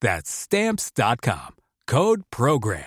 That's 0.00 0.30
Stamps.com. 0.30 1.56
Code 1.86 2.22
PROGRAM. 2.30 2.84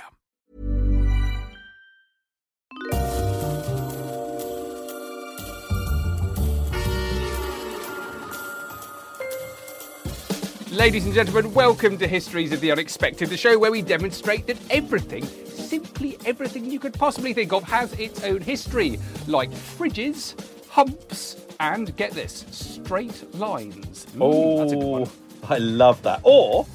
Ladies 10.71 11.05
and 11.05 11.15
gentlemen, 11.15 11.51
welcome 11.53 11.97
to 11.97 12.07
Histories 12.07 12.51
of 12.51 12.61
the 12.61 12.71
Unexpected, 12.71 13.29
the 13.29 13.37
show 13.37 13.57
where 13.57 13.71
we 13.71 13.81
demonstrate 13.81 14.45
that 14.45 14.57
everything, 14.69 15.25
simply 15.25 16.17
everything 16.25 16.65
you 16.65 16.79
could 16.79 16.93
possibly 16.93 17.33
think 17.33 17.51
of, 17.51 17.63
has 17.63 17.91
its 17.93 18.23
own 18.23 18.39
history, 18.39 18.99
like 19.25 19.49
fridges, 19.49 20.35
humps, 20.69 21.37
and 21.59 21.95
get 21.97 22.11
this, 22.11 22.45
straight 22.51 23.33
lines. 23.33 24.05
Mm, 24.15 24.57
that's 24.57 24.73
a 24.73 24.75
good 24.75 24.85
one. 24.85 25.03
Oh, 25.03 25.47
I 25.49 25.57
love 25.57 26.01
that. 26.03 26.21
Or 26.23 26.67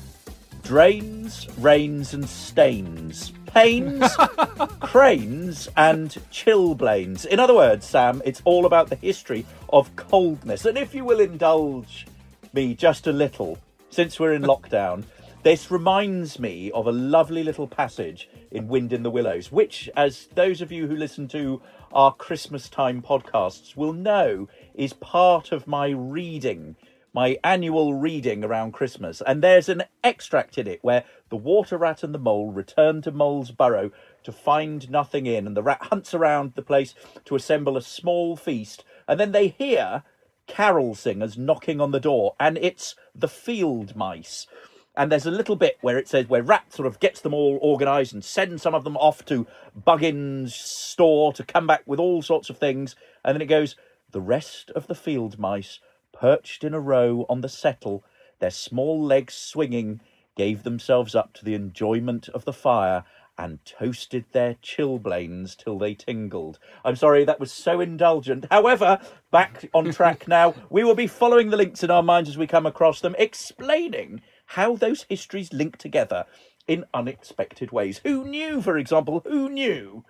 drains, 0.64 1.46
rains, 1.58 2.14
and 2.14 2.26
stains. 2.26 3.32
Pains, 3.44 4.02
cranes, 4.80 5.68
and 5.76 6.08
chilblains. 6.32 7.26
In 7.26 7.38
other 7.38 7.54
words, 7.54 7.86
Sam, 7.86 8.22
it's 8.24 8.42
all 8.44 8.66
about 8.66 8.88
the 8.88 8.96
history 8.96 9.44
of 9.68 9.94
coldness. 9.94 10.64
And 10.64 10.76
if 10.76 10.94
you 10.94 11.04
will 11.04 11.20
indulge 11.20 12.06
me 12.54 12.74
just 12.74 13.06
a 13.06 13.12
little, 13.12 13.58
since 13.90 14.18
we're 14.18 14.32
in 14.32 14.42
lockdown, 14.54 15.04
this 15.42 15.70
reminds 15.70 16.38
me 16.38 16.72
of 16.72 16.86
a 16.86 16.92
lovely 16.92 17.44
little 17.44 17.68
passage 17.68 18.30
in 18.50 18.66
Wind 18.66 18.94
in 18.94 19.02
the 19.02 19.10
Willows, 19.10 19.52
which, 19.52 19.90
as 19.94 20.28
those 20.34 20.62
of 20.62 20.72
you 20.72 20.86
who 20.86 20.96
listen 20.96 21.28
to 21.28 21.60
our 21.92 22.12
Christmas 22.14 22.70
time 22.70 23.02
podcasts 23.02 23.76
will 23.76 23.92
know, 23.92 24.48
is 24.74 24.94
part 24.94 25.52
of 25.52 25.66
my 25.66 25.90
reading 25.90 26.74
my 27.14 27.38
annual 27.44 27.94
reading 27.94 28.42
around 28.42 28.72
Christmas, 28.72 29.22
and 29.24 29.40
there's 29.40 29.68
an 29.68 29.84
extract 30.02 30.58
in 30.58 30.66
it 30.66 30.80
where 30.82 31.04
the 31.30 31.36
water 31.36 31.78
rat 31.78 32.02
and 32.02 32.12
the 32.12 32.18
mole 32.18 32.50
return 32.50 33.00
to 33.00 33.12
Mole's 33.12 33.52
burrow 33.52 33.92
to 34.24 34.32
find 34.32 34.90
nothing 34.90 35.24
in, 35.24 35.46
and 35.46 35.56
the 35.56 35.62
rat 35.62 35.80
hunts 35.84 36.12
around 36.12 36.54
the 36.56 36.62
place 36.62 36.92
to 37.24 37.36
assemble 37.36 37.76
a 37.76 37.82
small 37.82 38.36
feast, 38.36 38.84
and 39.06 39.20
then 39.20 39.30
they 39.30 39.48
hear 39.48 40.02
carol 40.48 40.96
singers 40.96 41.38
knocking 41.38 41.80
on 41.80 41.92
the 41.92 42.00
door, 42.00 42.34
and 42.40 42.58
it's 42.58 42.96
the 43.14 43.28
field 43.28 43.94
mice. 43.94 44.48
And 44.96 45.10
there's 45.10 45.26
a 45.26 45.30
little 45.30 45.56
bit 45.56 45.78
where 45.80 45.98
it 45.98 46.08
says 46.08 46.28
where 46.28 46.42
Rat 46.42 46.72
sort 46.72 46.86
of 46.86 47.00
gets 47.00 47.20
them 47.20 47.34
all 47.34 47.58
organised 47.62 48.12
and 48.12 48.24
sends 48.24 48.62
some 48.62 48.74
of 48.74 48.84
them 48.84 48.96
off 48.96 49.24
to 49.26 49.46
Buggin's 49.76 50.54
store 50.54 51.32
to 51.32 51.44
come 51.44 51.66
back 51.66 51.82
with 51.86 51.98
all 51.98 52.22
sorts 52.22 52.50
of 52.50 52.58
things, 52.58 52.96
and 53.24 53.34
then 53.34 53.42
it 53.42 53.46
goes, 53.46 53.76
the 54.10 54.20
rest 54.20 54.70
of 54.70 54.88
the 54.88 54.94
field 54.94 55.38
mice 55.38 55.80
perched 56.14 56.64
in 56.64 56.72
a 56.72 56.80
row 56.80 57.26
on 57.28 57.42
the 57.42 57.48
settle, 57.48 58.04
their 58.38 58.50
small 58.50 59.02
legs 59.02 59.34
swinging, 59.34 60.00
gave 60.36 60.62
themselves 60.62 61.14
up 61.14 61.34
to 61.34 61.44
the 61.44 61.54
enjoyment 61.54 62.28
of 62.30 62.44
the 62.44 62.52
fire 62.52 63.04
and 63.36 63.64
toasted 63.64 64.24
their 64.32 64.54
chilblains 64.62 65.56
till 65.56 65.78
they 65.78 65.94
tingled. 65.94 66.58
I'm 66.84 66.96
sorry, 66.96 67.24
that 67.24 67.40
was 67.40 67.52
so 67.52 67.80
indulgent. 67.80 68.46
However, 68.50 69.00
back 69.30 69.68
on 69.74 69.92
track 69.92 70.28
now, 70.28 70.54
we 70.70 70.84
will 70.84 70.94
be 70.94 71.06
following 71.06 71.50
the 71.50 71.56
links 71.56 71.82
in 71.82 71.90
our 71.90 72.02
minds 72.02 72.30
as 72.30 72.38
we 72.38 72.46
come 72.46 72.66
across 72.66 73.00
them, 73.00 73.16
explaining 73.18 74.22
how 74.46 74.76
those 74.76 75.06
histories 75.08 75.52
link 75.52 75.76
together 75.76 76.24
in 76.68 76.84
unexpected 76.94 77.72
ways. 77.72 78.00
Who 78.04 78.24
knew, 78.24 78.62
for 78.62 78.78
example, 78.78 79.22
who 79.26 79.48
knew 79.48 80.04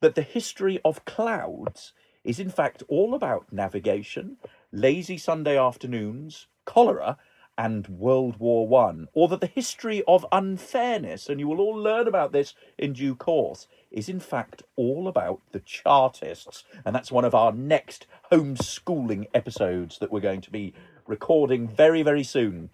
that 0.00 0.14
the 0.14 0.22
history 0.22 0.80
of 0.84 1.04
clouds 1.04 1.92
is 2.24 2.40
in 2.40 2.50
fact 2.50 2.82
all 2.88 3.14
about 3.14 3.52
navigation, 3.52 4.38
lazy 4.74 5.16
Sunday 5.16 5.56
afternoons, 5.56 6.48
cholera, 6.64 7.16
and 7.56 7.86
World 7.86 8.38
War 8.38 8.66
One, 8.66 9.06
or 9.12 9.28
that 9.28 9.40
the 9.40 9.46
history 9.46 10.02
of 10.08 10.26
unfairness, 10.32 11.28
and 11.28 11.38
you 11.38 11.46
will 11.46 11.60
all 11.60 11.76
learn 11.76 12.08
about 12.08 12.32
this 12.32 12.54
in 12.76 12.92
due 12.92 13.14
course, 13.14 13.68
is 13.92 14.08
in 14.08 14.18
fact 14.18 14.64
all 14.74 15.06
about 15.06 15.40
the 15.52 15.60
Chartists, 15.60 16.64
and 16.84 16.94
that's 16.94 17.12
one 17.12 17.24
of 17.24 17.34
our 17.34 17.52
next 17.52 18.06
homeschooling 18.32 19.26
episodes 19.32 19.98
that 19.98 20.10
we're 20.10 20.20
going 20.20 20.40
to 20.40 20.50
be 20.50 20.74
recording 21.06 21.68
very, 21.68 22.02
very 22.02 22.24
soon. 22.24 22.70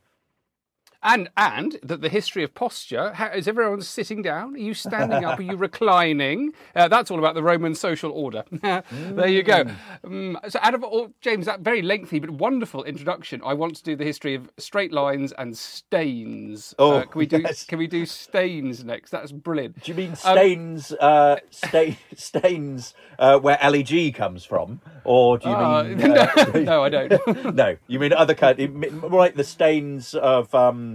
And 1.03 1.31
and 1.37 1.79
that 1.83 2.03
the 2.03 2.11
history 2.11 2.45
of 2.45 2.55
posture 2.55 3.13
how, 3.15 3.29
is 3.29 3.49
everyone 3.49 3.81
sitting 3.81 4.21
down? 4.21 4.55
Are 4.55 4.59
you 4.59 4.75
standing 4.75 5.25
up? 5.25 5.39
Are 5.39 5.43
you 5.43 5.57
reclining? 5.57 6.53
Uh, 6.77 6.89
that's 6.89 7.11
all 7.11 7.19
about 7.19 7.35
the 7.35 7.43
Roman 7.43 7.75
social 7.75 8.11
order. 8.13 8.45
there 8.93 9.27
you 9.29 9.43
go. 9.43 9.65
Um, 10.05 10.39
so, 10.49 10.59
out 10.63 10.75
of 10.75 10.85
all, 10.85 11.09
James, 11.23 11.47
that 11.47 11.61
very 11.61 11.81
lengthy 11.81 12.19
but 12.19 12.29
wonderful 12.31 12.85
introduction, 12.85 13.41
I 13.45 13.55
want 13.55 13.77
to 13.77 13.83
do 13.83 13.97
the 13.97 14.05
history 14.05 14.35
of 14.35 14.51
straight 14.59 14.93
lines 14.93 15.33
and 15.39 15.57
stains. 15.57 16.75
Oh, 16.79 16.99
uh, 16.99 17.05
can 17.07 17.19
we 17.19 17.27
do? 17.27 17.39
yes. 17.39 17.65
Can 17.65 17.79
we 17.79 17.87
do 17.87 18.05
stains 18.07 18.85
next? 18.85 19.11
That's 19.11 19.33
brilliant. 19.33 19.83
Do 19.83 19.91
you 19.93 19.97
mean 19.97 20.15
stains, 20.17 20.93
uh, 20.93 21.37
sta- 21.51 21.97
stains 22.15 22.95
uh, 23.19 23.39
where 23.39 23.59
Ali 23.63 23.83
G 23.83 24.13
comes 24.13 24.45
from, 24.45 24.81
or 25.05 25.39
do 25.39 25.49
you 25.49 25.55
Uh, 25.55 25.83
mean 25.85 26.01
uh, 26.19 26.45
no, 26.57 26.83
I 26.85 26.89
don't. 26.91 27.55
no, 27.55 27.77
you 27.87 27.99
mean 27.99 28.13
other 28.13 28.35
kind, 28.35 28.59
right? 29.03 29.35
The 29.35 29.45
stains 29.45 30.15
of 30.15 30.55
um, 30.55 30.90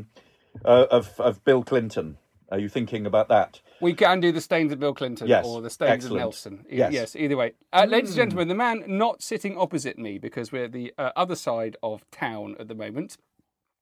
uh, 0.63 0.85
of 0.91 1.19
of 1.19 1.43
Bill 1.43 1.63
Clinton. 1.63 2.17
Are 2.51 2.59
you 2.59 2.69
thinking 2.69 3.07
about 3.07 3.27
that? 3.29 3.59
We 3.81 3.93
can 3.95 4.19
do 4.19 4.31
the 4.31 4.39
stains 4.39 4.71
of 4.71 4.79
Bill 4.79 4.93
Clinton 4.93 5.27
Yes, 5.27 5.45
or 5.47 5.61
the 5.61 5.69
stains 5.69 5.91
excellent. 5.91 6.13
of 6.17 6.19
Nelson. 6.19 6.65
E- 6.71 6.77
Yes. 6.77 6.89
Hmm. 6.89 6.93
Yes, 6.93 7.15
either 7.15 7.37
way. 7.37 7.53
Uh, 7.73 7.85
Ladies 7.89 8.11
and 8.11 8.17
gentlemen, 8.17 8.47
the 8.47 8.55
man 8.55 8.83
not 8.87 9.23
sitting 9.23 9.57
opposite 9.57 9.97
me 9.97 10.19
because 10.19 10.51
we're 10.51 10.65
at 10.65 10.71
the 10.71 10.93
uh, 10.97 11.09
other 11.15 11.35
side 11.35 11.75
of 11.81 12.05
town 12.11 12.55
at 12.59 12.67
the 12.67 12.75
moment. 12.75 13.17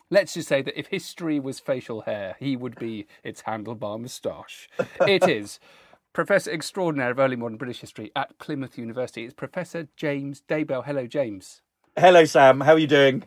Let's 0.09 0.33
just 0.35 0.47
say 0.47 0.61
that 0.61 0.79
if 0.79 0.87
history 0.87 1.39
was 1.39 1.59
facial 1.59 2.01
hair, 2.01 2.35
he 2.39 2.55
would 2.55 2.77
be 2.79 3.05
its 3.23 3.43
handlebar 3.43 3.99
moustache. 3.99 4.69
It 5.07 5.27
is 5.27 5.59
Professor 6.13 6.51
Extraordinaire 6.51 7.11
of 7.11 7.19
Early 7.19 7.35
Modern 7.35 7.57
British 7.57 7.81
History 7.81 8.11
at 8.15 8.37
Plymouth 8.39 8.77
University. 8.77 9.25
It's 9.25 9.33
Professor 9.33 9.87
James 9.97 10.41
Daybell. 10.47 10.85
Hello, 10.85 11.05
James. 11.07 11.61
Hello, 11.97 12.23
Sam. 12.25 12.61
How 12.61 12.73
are 12.73 12.79
you 12.79 12.87
doing? 12.87 13.23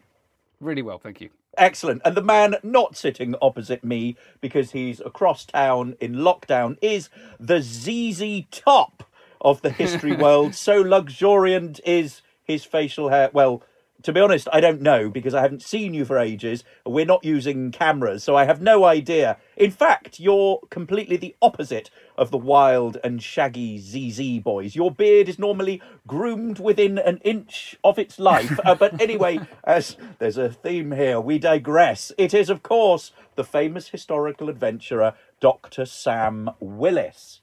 Really 0.61 0.83
well, 0.83 0.99
thank 0.99 1.21
you. 1.21 1.31
Excellent. 1.57 2.03
And 2.05 2.15
the 2.15 2.23
man 2.23 2.57
not 2.63 2.97
sitting 2.97 3.35
opposite 3.41 3.85
me 3.85 4.17
because 4.41 4.73
he's 4.73 5.01
across 5.01 5.45
town 5.45 5.97
in 6.01 6.15
lockdown 6.15 6.77
is 6.83 7.09
the 7.39 7.61
ZZ 7.61 8.45
Top 8.51 9.05
of 9.41 9.63
the 9.63 9.71
history 9.71 10.17
world. 10.17 10.55
so 10.55 10.81
luxuriant 10.81 11.81
is 11.85 12.23
his 12.43 12.65
facial 12.65 13.09
hair. 13.09 13.31
Well, 13.33 13.63
to 14.07 14.13
be 14.13 14.21
honest, 14.21 14.47
I 14.53 14.61
don't 14.61 14.83
know 14.83 15.11
because 15.11 15.35
I 15.35 15.43
haven't 15.43 15.65
seen 15.65 15.93
you 15.93 16.05
for 16.05 16.17
ages. 16.17 16.63
We're 16.87 17.05
not 17.05 17.25
using 17.25 17.73
cameras, 17.73 18.23
so 18.23 18.37
I 18.37 18.45
have 18.45 18.63
no 18.63 18.85
idea. 18.85 19.37
In 19.57 19.73
fact, 19.73 20.21
you're 20.21 20.61
completely 20.71 21.17
the 21.17 21.35
opposite 21.43 21.91
of 22.17 22.31
the 22.31 22.39
wild 22.39 22.99
and 23.03 23.21
shaggy 23.21 23.79
ZZ 23.79 24.45
boys. 24.45 24.77
Your 24.77 24.93
beard 24.93 25.29
is 25.29 25.41
normally 25.41 25.83
groomed 26.07 26.61
within 26.61 26.99
an 26.99 27.19
inch 27.25 27.75
of 27.83 27.99
its 27.99 28.21
life. 28.21 28.61
uh, 28.65 28.77
but 28.77 29.01
anyway, 29.01 29.41
as 29.65 29.97
there's 30.21 30.39
a 30.39 30.53
theme 30.53 30.93
here, 30.93 31.21
we 31.21 31.41
digress. 31.41 32.13
It 32.17 32.33
is, 32.33 32.49
of 32.49 32.63
course, 32.63 33.11
the 33.35 33.43
famous 33.43 33.89
historical 33.89 34.49
adventurer 34.49 35.15
Dr. 35.41 35.85
Sam 35.85 36.51
Willis. 36.61 37.41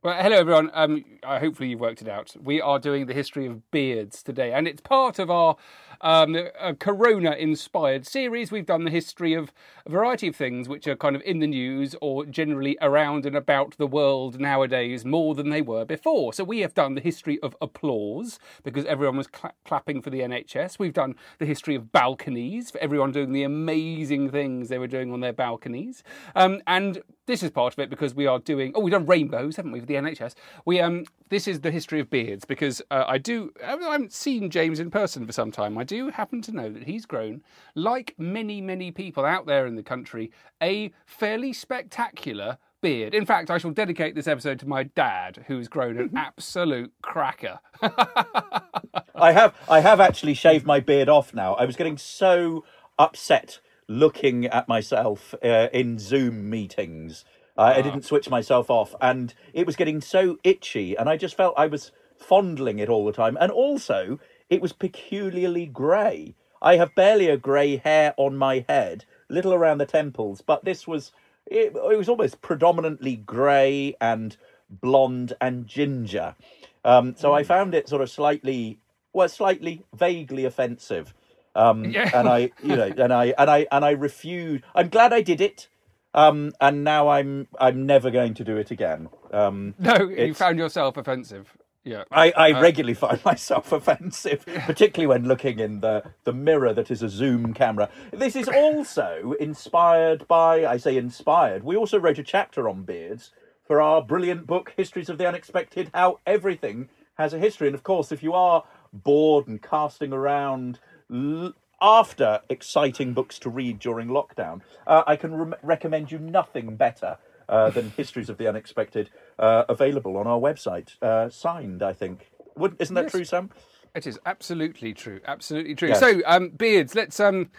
Well, 0.00 0.22
hello 0.22 0.36
everyone. 0.36 0.70
Um, 0.74 1.04
hopefully 1.24 1.70
you've 1.70 1.80
worked 1.80 2.02
it 2.02 2.08
out. 2.08 2.36
We 2.40 2.60
are 2.60 2.78
doing 2.78 3.06
the 3.06 3.14
history 3.14 3.46
of 3.46 3.68
beards 3.72 4.22
today, 4.22 4.52
and 4.52 4.68
it's 4.68 4.80
part 4.80 5.18
of 5.18 5.28
our 5.28 5.56
um, 6.00 6.36
Corona-inspired 6.78 8.06
series. 8.06 8.50
We've 8.50 8.66
done 8.66 8.84
the 8.84 8.90
history 8.90 9.34
of 9.34 9.52
a 9.86 9.90
variety 9.90 10.28
of 10.28 10.36
things 10.36 10.68
which 10.68 10.86
are 10.86 10.96
kind 10.96 11.16
of 11.16 11.22
in 11.22 11.38
the 11.40 11.46
news 11.46 11.94
or 12.00 12.24
generally 12.24 12.76
around 12.80 13.26
and 13.26 13.36
about 13.36 13.76
the 13.78 13.86
world 13.86 14.40
nowadays 14.40 15.04
more 15.04 15.34
than 15.34 15.50
they 15.50 15.62
were 15.62 15.84
before. 15.84 16.32
So 16.32 16.44
we 16.44 16.60
have 16.60 16.74
done 16.74 16.94
the 16.94 17.00
history 17.00 17.38
of 17.42 17.56
applause 17.60 18.38
because 18.62 18.84
everyone 18.84 19.16
was 19.16 19.26
cla- 19.26 19.54
clapping 19.64 20.02
for 20.02 20.10
the 20.10 20.20
NHS. 20.20 20.78
We've 20.78 20.92
done 20.92 21.14
the 21.38 21.46
history 21.46 21.74
of 21.74 21.92
balconies 21.92 22.70
for 22.70 22.78
everyone 22.78 23.12
doing 23.12 23.32
the 23.32 23.42
amazing 23.42 24.30
things 24.30 24.68
they 24.68 24.78
were 24.78 24.86
doing 24.86 25.12
on 25.12 25.20
their 25.20 25.32
balconies, 25.32 26.02
um, 26.34 26.60
and 26.66 27.02
this 27.26 27.42
is 27.42 27.50
part 27.50 27.74
of 27.74 27.78
it 27.78 27.90
because 27.90 28.14
we 28.14 28.26
are 28.26 28.38
doing. 28.38 28.72
Oh, 28.74 28.80
we've 28.80 28.92
done 28.92 29.06
rainbows, 29.06 29.56
haven't 29.56 29.72
we, 29.72 29.80
for 29.80 29.86
the 29.86 29.94
NHS? 29.94 30.34
We 30.64 30.80
um, 30.80 31.04
this 31.28 31.48
is 31.48 31.60
the 31.60 31.70
history 31.70 32.00
of 32.00 32.10
beards 32.10 32.44
because 32.44 32.82
uh, 32.90 33.04
I 33.06 33.18
do. 33.18 33.52
I 33.64 33.70
haven't 33.70 34.12
seen 34.12 34.50
James 34.50 34.80
in 34.80 34.90
person 34.90 35.26
for 35.26 35.32
some 35.32 35.50
time. 35.50 35.78
I 35.78 35.84
do 35.84 36.08
happen 36.10 36.42
to 36.42 36.52
know 36.52 36.70
that 36.70 36.84
he's 36.84 37.06
grown, 37.06 37.42
like 37.74 38.14
many 38.18 38.60
many 38.60 38.90
people 38.90 39.24
out 39.24 39.46
there 39.46 39.66
in 39.66 39.76
the 39.76 39.82
country, 39.82 40.30
a 40.62 40.92
fairly 41.06 41.52
spectacular 41.52 42.58
beard. 42.80 43.14
In 43.14 43.26
fact, 43.26 43.50
I 43.50 43.58
shall 43.58 43.70
dedicate 43.70 44.14
this 44.14 44.28
episode 44.28 44.58
to 44.60 44.68
my 44.68 44.84
dad, 44.84 45.44
who's 45.46 45.68
grown 45.68 45.98
an 45.98 46.10
absolute 46.16 46.92
cracker. 47.02 47.60
I 47.82 49.32
have 49.32 49.54
I 49.68 49.80
have 49.80 50.00
actually 50.00 50.34
shaved 50.34 50.66
my 50.66 50.80
beard 50.80 51.08
off 51.08 51.34
now. 51.34 51.54
I 51.54 51.64
was 51.64 51.76
getting 51.76 51.98
so 51.98 52.64
upset 52.98 53.60
looking 53.88 54.46
at 54.46 54.68
myself 54.68 55.34
uh, 55.42 55.68
in 55.72 55.98
Zoom 55.98 56.50
meetings. 56.50 57.24
Uh, 57.58 57.74
I 57.76 57.82
didn't 57.82 58.04
switch 58.04 58.30
myself 58.30 58.70
off, 58.70 58.94
and 59.00 59.34
it 59.52 59.66
was 59.66 59.76
getting 59.76 60.00
so 60.00 60.38
itchy, 60.44 60.96
and 60.96 61.08
I 61.08 61.16
just 61.16 61.36
felt 61.36 61.54
I 61.58 61.66
was 61.66 61.90
fondling 62.16 62.78
it 62.78 62.88
all 62.88 63.04
the 63.04 63.12
time. 63.12 63.36
And 63.40 63.50
also, 63.52 64.20
it 64.48 64.62
was 64.62 64.72
peculiarly 64.72 65.66
grey. 65.66 66.34
I 66.62 66.76
have 66.76 66.94
barely 66.94 67.28
a 67.28 67.36
grey 67.36 67.76
hair 67.76 68.14
on 68.16 68.36
my 68.36 68.64
head, 68.68 69.04
little 69.28 69.52
around 69.52 69.78
the 69.78 69.86
temples, 69.86 70.40
but 70.40 70.64
this 70.64 70.86
was 70.86 71.12
it, 71.46 71.74
it 71.74 71.98
was 71.98 72.08
almost 72.08 72.40
predominantly 72.42 73.16
grey 73.16 73.94
and 74.00 74.36
blonde 74.70 75.32
and 75.40 75.66
ginger. 75.66 76.36
Um, 76.84 77.16
so 77.16 77.32
I 77.32 77.42
found 77.42 77.74
it 77.74 77.88
sort 77.88 78.02
of 78.02 78.10
slightly, 78.10 78.78
well, 79.12 79.28
slightly 79.28 79.84
vaguely 79.94 80.44
offensive. 80.44 81.14
Um, 81.54 81.84
Yeah. 81.86 82.10
and 82.14 82.28
I, 82.28 82.50
you 82.62 82.76
know, 82.76 82.92
and 82.96 83.12
I, 83.12 83.34
and 83.38 83.50
I, 83.50 83.66
and 83.72 83.84
I 83.84 83.90
refused. 83.90 84.64
I'm 84.74 84.88
glad 84.88 85.12
I 85.12 85.22
did 85.22 85.40
it. 85.40 85.68
Um, 86.14 86.52
and 86.60 86.84
now 86.84 87.08
I'm, 87.08 87.48
I'm 87.60 87.86
never 87.86 88.10
going 88.10 88.34
to 88.34 88.44
do 88.44 88.56
it 88.56 88.70
again. 88.70 89.08
Um, 89.32 89.74
no, 89.78 89.94
you 89.96 90.10
It's- 90.16 90.38
found 90.38 90.58
yourself 90.58 90.96
offensive. 90.96 91.56
Yeah. 91.84 92.04
I, 92.10 92.32
I 92.36 92.52
Uh, 92.52 92.60
regularly 92.60 92.94
find 93.06 93.24
myself 93.24 93.72
offensive, 93.72 94.44
particularly 94.66 95.06
when 95.06 95.26
looking 95.28 95.58
in 95.58 95.80
the, 95.80 96.02
the 96.24 96.32
mirror 96.32 96.72
that 96.74 96.90
is 96.90 97.02
a 97.02 97.08
zoom 97.08 97.54
camera. 97.54 97.88
This 98.12 98.36
is 98.36 98.48
also 98.48 99.34
inspired 99.40 100.26
by, 100.28 100.66
I 100.66 100.76
say 100.76 100.96
inspired, 100.96 101.62
we 101.64 101.76
also 101.76 101.98
wrote 101.98 102.18
a 102.18 102.22
chapter 102.22 102.68
on 102.68 102.82
beards 102.82 103.30
for 103.66 103.80
our 103.80 104.02
brilliant 104.02 104.46
book, 104.46 104.72
Histories 104.76 105.08
of 105.08 105.18
the 105.18 105.26
Unexpected 105.28 105.90
How 105.94 106.20
Everything 106.26 106.88
Has 107.16 107.32
a 107.32 107.38
History. 107.38 107.68
And 107.68 107.74
of 107.74 107.82
course, 107.84 108.12
if 108.12 108.22
you 108.22 108.32
are 108.34 108.64
bored 108.92 109.46
and 109.46 109.62
casting 109.62 110.12
around 110.12 110.78
l- 111.12 111.52
after 111.80 112.40
exciting 112.48 113.12
books 113.14 113.38
to 113.40 113.50
read 113.50 113.78
during 113.78 114.08
lockdown, 114.08 114.60
uh, 114.86 115.02
I 115.06 115.16
can 115.16 115.32
re- 115.34 115.56
recommend 115.62 116.10
you 116.12 116.18
nothing 116.18 116.76
better 116.76 117.18
uh, 117.48 117.70
than 117.70 117.90
Histories 117.96 118.28
of 118.28 118.36
the 118.38 118.46
Unexpected, 118.48 119.10
uh, 119.38 119.64
available 119.68 120.16
on 120.16 120.26
our 120.26 120.38
website, 120.38 121.00
uh, 121.02 121.30
signed, 121.30 121.82
I 121.82 121.92
think. 121.92 122.30
Would, 122.56 122.76
isn't 122.80 122.94
that 122.94 123.04
Yes. 123.04 123.12
true, 123.12 123.24
Sam? 123.24 123.50
It 123.94 124.06
is 124.06 124.18
absolutely 124.26 124.92
true. 124.92 125.20
Absolutely 125.26 125.74
true. 125.74 125.88
Yes. 125.88 126.00
So, 126.00 126.20
um, 126.26 126.50
beards. 126.50 126.94
Let's. 126.94 127.18
Um, 127.20 127.50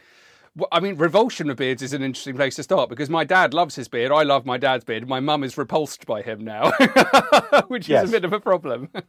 I 0.72 0.80
mean, 0.80 0.95
revulsion 0.95 1.50
of 1.50 1.57
beards 1.57 1.81
is 1.81 1.94
an 1.94 2.01
interesting 2.04 2.36
place 2.36 2.56
to 2.56 2.63
start 2.63 2.89
because 2.89 3.10
my 3.10 3.24
dad 3.24 3.54
loves 3.54 3.75
his 3.75 3.88
beard. 3.88 4.12
I 4.12 4.24
love 4.24 4.45
my 4.45 4.57
dad's 4.57 4.83
beard. 4.83 5.07
My 5.07 5.19
mum 5.19 5.44
is 5.44 5.57
repulsed 5.57 6.06
by 6.06 6.22
him 6.22 6.44
now, 6.44 6.72
which 7.68 7.89
is 7.89 8.10
a 8.10 8.12
bit 8.12 8.25
of 8.25 8.33
a 8.33 8.39
problem. 8.39 8.89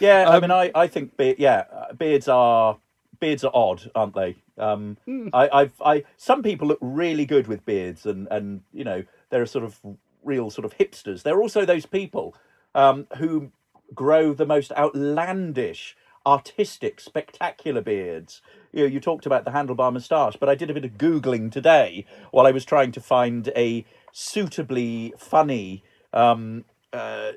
Yeah, 0.00 0.22
Um, 0.28 0.34
I 0.34 0.40
mean, 0.40 0.50
I, 0.50 0.70
I 0.74 0.86
think 0.88 1.16
be- 1.16 1.36
yeah, 1.38 1.64
uh, 1.72 1.92
beards 1.92 2.26
are 2.28 2.78
beards 3.20 3.44
are 3.44 3.50
odd, 3.54 3.90
aren't 3.94 4.14
they? 4.14 4.36
Um, 4.58 4.96
Hmm. 5.04 5.28
I, 5.32 5.48
I've 5.52 5.82
I 5.84 6.04
some 6.16 6.42
people 6.42 6.68
look 6.68 6.78
really 6.80 7.26
good 7.26 7.46
with 7.46 7.64
beards, 7.64 8.06
and 8.06 8.26
and 8.30 8.62
you 8.72 8.84
know 8.84 9.04
they're 9.30 9.46
sort 9.46 9.64
of 9.64 9.80
real 10.24 10.50
sort 10.50 10.64
of 10.64 10.76
hipsters. 10.76 11.22
There 11.22 11.36
are 11.36 11.42
also 11.42 11.64
those 11.64 11.86
people 11.86 12.34
um, 12.74 13.06
who 13.16 13.52
grow 13.94 14.32
the 14.32 14.46
most 14.46 14.72
outlandish, 14.72 15.96
artistic, 16.26 17.00
spectacular 17.00 17.80
beards. 17.80 18.42
You 18.72 18.80
know, 18.80 18.86
you 18.86 19.00
talked 19.00 19.26
about 19.26 19.44
the 19.44 19.50
handlebar 19.50 19.92
moustache, 19.92 20.36
but 20.36 20.48
I 20.48 20.54
did 20.54 20.70
a 20.70 20.74
bit 20.74 20.84
of 20.84 20.92
googling 20.92 21.50
today 21.50 22.04
while 22.30 22.46
I 22.46 22.50
was 22.50 22.64
trying 22.64 22.92
to 22.92 23.00
find 23.00 23.48
a 23.56 23.84
suitably 24.12 25.14
funny. 25.18 25.84
Um, 26.12 26.64
uh, 26.92 27.32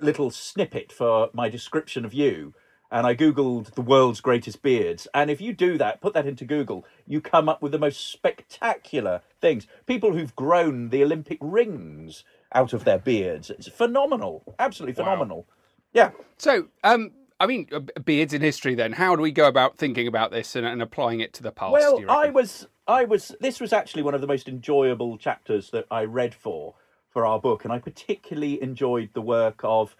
little 0.00 0.30
snippet 0.30 0.90
for 0.90 1.28
my 1.32 1.48
description 1.48 2.04
of 2.04 2.14
you 2.14 2.54
and 2.94 3.08
I 3.08 3.16
googled 3.16 3.74
the 3.74 3.82
world's 3.82 4.20
greatest 4.20 4.62
beards. 4.62 5.08
And 5.12 5.28
if 5.28 5.40
you 5.40 5.52
do 5.52 5.76
that, 5.78 6.00
put 6.00 6.14
that 6.14 6.28
into 6.28 6.44
Google, 6.44 6.86
you 7.08 7.20
come 7.20 7.48
up 7.48 7.60
with 7.60 7.72
the 7.72 7.78
most 7.78 8.12
spectacular 8.12 9.20
things. 9.40 9.66
People 9.84 10.12
who've 10.12 10.34
grown 10.36 10.90
the 10.90 11.02
Olympic 11.02 11.38
rings 11.40 12.22
out 12.52 12.72
of 12.72 12.84
their 12.84 13.00
beards. 13.00 13.50
It's 13.50 13.66
phenomenal. 13.66 14.54
Absolutely 14.60 14.94
phenomenal. 14.94 15.44
Yeah. 15.92 16.12
so, 16.38 16.68
um, 16.84 17.10
I 17.40 17.46
mean, 17.48 17.66
uh, 17.72 17.80
beards 18.04 18.32
in 18.32 18.42
history. 18.42 18.76
Then, 18.76 18.92
how 18.92 19.16
do 19.16 19.22
we 19.22 19.32
go 19.32 19.48
about 19.48 19.76
thinking 19.76 20.06
about 20.06 20.30
this 20.30 20.54
and, 20.54 20.64
and 20.64 20.80
applying 20.80 21.18
it 21.18 21.32
to 21.34 21.42
the 21.42 21.50
past? 21.50 21.72
Well, 21.72 22.00
I 22.08 22.30
was, 22.30 22.68
I 22.86 23.04
was. 23.06 23.34
This 23.40 23.60
was 23.60 23.72
actually 23.72 24.04
one 24.04 24.14
of 24.14 24.20
the 24.20 24.28
most 24.28 24.48
enjoyable 24.48 25.18
chapters 25.18 25.70
that 25.70 25.86
I 25.90 26.04
read 26.04 26.32
for 26.32 26.74
for 27.10 27.26
our 27.26 27.40
book, 27.40 27.64
and 27.64 27.72
I 27.72 27.80
particularly 27.80 28.62
enjoyed 28.62 29.10
the 29.14 29.20
work 29.20 29.60
of 29.64 29.96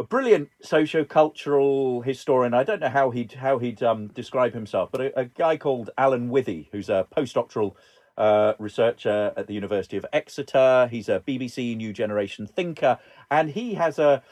a 0.00 0.04
brilliant 0.04 0.48
socio-cultural 0.62 2.02
historian. 2.02 2.54
I 2.54 2.62
don't 2.62 2.80
know 2.80 2.88
how 2.88 3.10
he'd 3.10 3.32
how 3.32 3.58
he'd 3.58 3.82
um, 3.82 4.08
describe 4.08 4.54
himself, 4.54 4.90
but 4.92 5.00
a, 5.00 5.20
a 5.20 5.24
guy 5.24 5.56
called 5.56 5.90
Alun 5.98 6.28
Withey, 6.28 6.68
who's 6.70 6.88
a 6.88 7.06
postdoctoral 7.16 7.74
uh, 8.16 8.54
researcher 8.58 9.32
at 9.36 9.46
the 9.46 9.54
University 9.54 9.96
of 9.96 10.06
Exeter. 10.12 10.88
He's 10.90 11.08
a 11.08 11.20
BBC 11.20 11.76
New 11.76 11.92
Generation 11.92 12.46
thinker, 12.46 12.98
and 13.30 13.50
he 13.50 13.74
has 13.74 13.98
a 13.98 14.22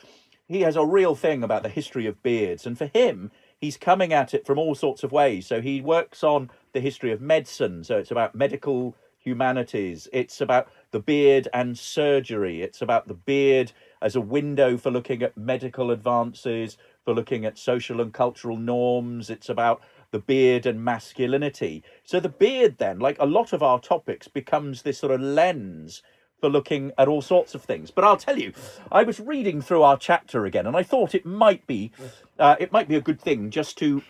he 0.46 0.60
has 0.60 0.76
a 0.76 0.84
real 0.84 1.16
thing 1.16 1.42
about 1.42 1.64
the 1.64 1.68
history 1.68 2.06
of 2.06 2.22
beards. 2.22 2.66
And 2.66 2.78
for 2.78 2.86
him, 2.86 3.32
he's 3.58 3.76
coming 3.76 4.12
at 4.12 4.34
it 4.34 4.46
from 4.46 4.58
all 4.58 4.76
sorts 4.76 5.02
of 5.02 5.10
ways. 5.10 5.46
So 5.46 5.60
he 5.60 5.80
works 5.80 6.22
on 6.22 6.50
the 6.72 6.80
history 6.80 7.10
of 7.10 7.20
medicine. 7.20 7.82
So 7.82 7.98
it's 7.98 8.12
about 8.12 8.36
medical 8.36 8.96
humanities. 9.18 10.06
It's 10.12 10.40
about 10.40 10.68
the 10.92 11.00
beard 11.00 11.48
and 11.52 11.76
surgery. 11.76 12.62
It's 12.62 12.80
about 12.80 13.08
the 13.08 13.14
beard 13.14 13.72
as 14.06 14.14
a 14.14 14.20
window 14.20 14.76
for 14.76 14.92
looking 14.92 15.20
at 15.24 15.36
medical 15.36 15.90
advances, 15.90 16.78
for 17.04 17.12
looking 17.12 17.44
at 17.44 17.58
social 17.58 18.00
and 18.00 18.14
cultural 18.14 18.56
norms. 18.56 19.28
It's 19.30 19.48
about 19.48 19.82
the 20.12 20.20
beard 20.20 20.64
and 20.64 20.84
masculinity. 20.84 21.82
So 22.04 22.20
the 22.20 22.28
beard, 22.28 22.78
then, 22.78 23.00
like 23.00 23.16
a 23.18 23.26
lot 23.26 23.52
of 23.52 23.64
our 23.64 23.80
topics, 23.80 24.28
becomes 24.28 24.82
this 24.82 24.98
sort 24.98 25.12
of 25.12 25.20
lens 25.20 26.04
for 26.40 26.48
looking 26.48 26.92
at 26.96 27.08
all 27.08 27.20
sorts 27.20 27.56
of 27.56 27.64
things. 27.64 27.90
But 27.90 28.04
I'll 28.04 28.16
tell 28.16 28.38
you, 28.38 28.52
I 28.92 29.02
was 29.02 29.18
reading 29.18 29.60
through 29.60 29.82
our 29.82 29.96
chapter 29.96 30.46
again, 30.46 30.68
and 30.68 30.76
I 30.76 30.84
thought 30.84 31.12
it 31.12 31.26
might 31.26 31.66
be, 31.66 31.90
uh, 32.38 32.54
it 32.60 32.70
might 32.70 32.86
be 32.86 32.94
a 32.94 33.00
good 33.00 33.20
thing 33.20 33.50
just 33.50 33.76
to 33.78 34.04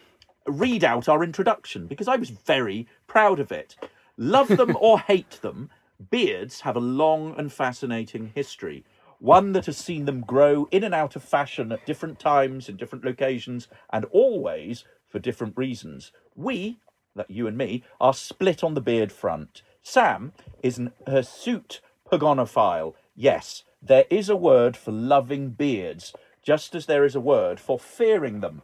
read 0.47 0.85
out 0.85 1.09
our 1.09 1.25
introduction 1.25 1.87
because 1.87 2.07
I 2.07 2.17
was 2.17 2.29
very 2.29 2.87
proud 3.07 3.41
of 3.41 3.51
it. 3.51 3.77
Love 4.19 4.49
them 4.49 4.77
or 4.81 4.99
hate 4.99 5.41
them, 5.41 5.71
beards 6.11 6.61
have 6.61 6.77
a 6.77 6.81
long 6.81 7.35
and 7.39 7.51
fascinating 7.51 8.33
history. 8.35 8.85
One 9.19 9.53
that 9.53 9.67
has 9.67 9.79
seen 9.79 10.05
them 10.05 10.21
grow 10.21 10.69
in 10.71 10.85
and 10.85 10.95
out 10.95 11.17
of 11.17 11.23
fashion 11.23 11.73
at 11.73 11.87
different 11.87 12.19
times, 12.19 12.69
in 12.69 12.77
different 12.77 13.05
locations, 13.05 13.69
and 13.91 14.05
always 14.07 14.85
for 15.09 15.19
different 15.19 15.57
reasons. 15.57 16.13
We, 16.35 16.79
that 17.15 17.31
you 17.31 17.47
and 17.47 17.57
me, 17.57 17.83
are 18.01 18.15
split 18.15 18.63
on 18.63 18.75
the 18.75 18.81
beard 18.81 19.13
front. 19.13 19.63
Sam 19.83 20.33
is 20.63 20.79
an 20.79 20.93
hirsute 21.07 21.81
pogonophile. 22.11 22.95
Yes, 23.15 23.63
there 23.83 24.05
is 24.11 24.29
a 24.29 24.37
word 24.37 24.77
for 24.77 24.93
loving 24.93 25.51
beards, 25.51 26.13
just 26.43 26.75
as 26.75 26.87
there 26.87 27.05
is 27.05 27.15
a 27.15 27.21
word 27.21 27.59
for 27.59 27.79
fearing 27.79 28.41
them 28.41 28.63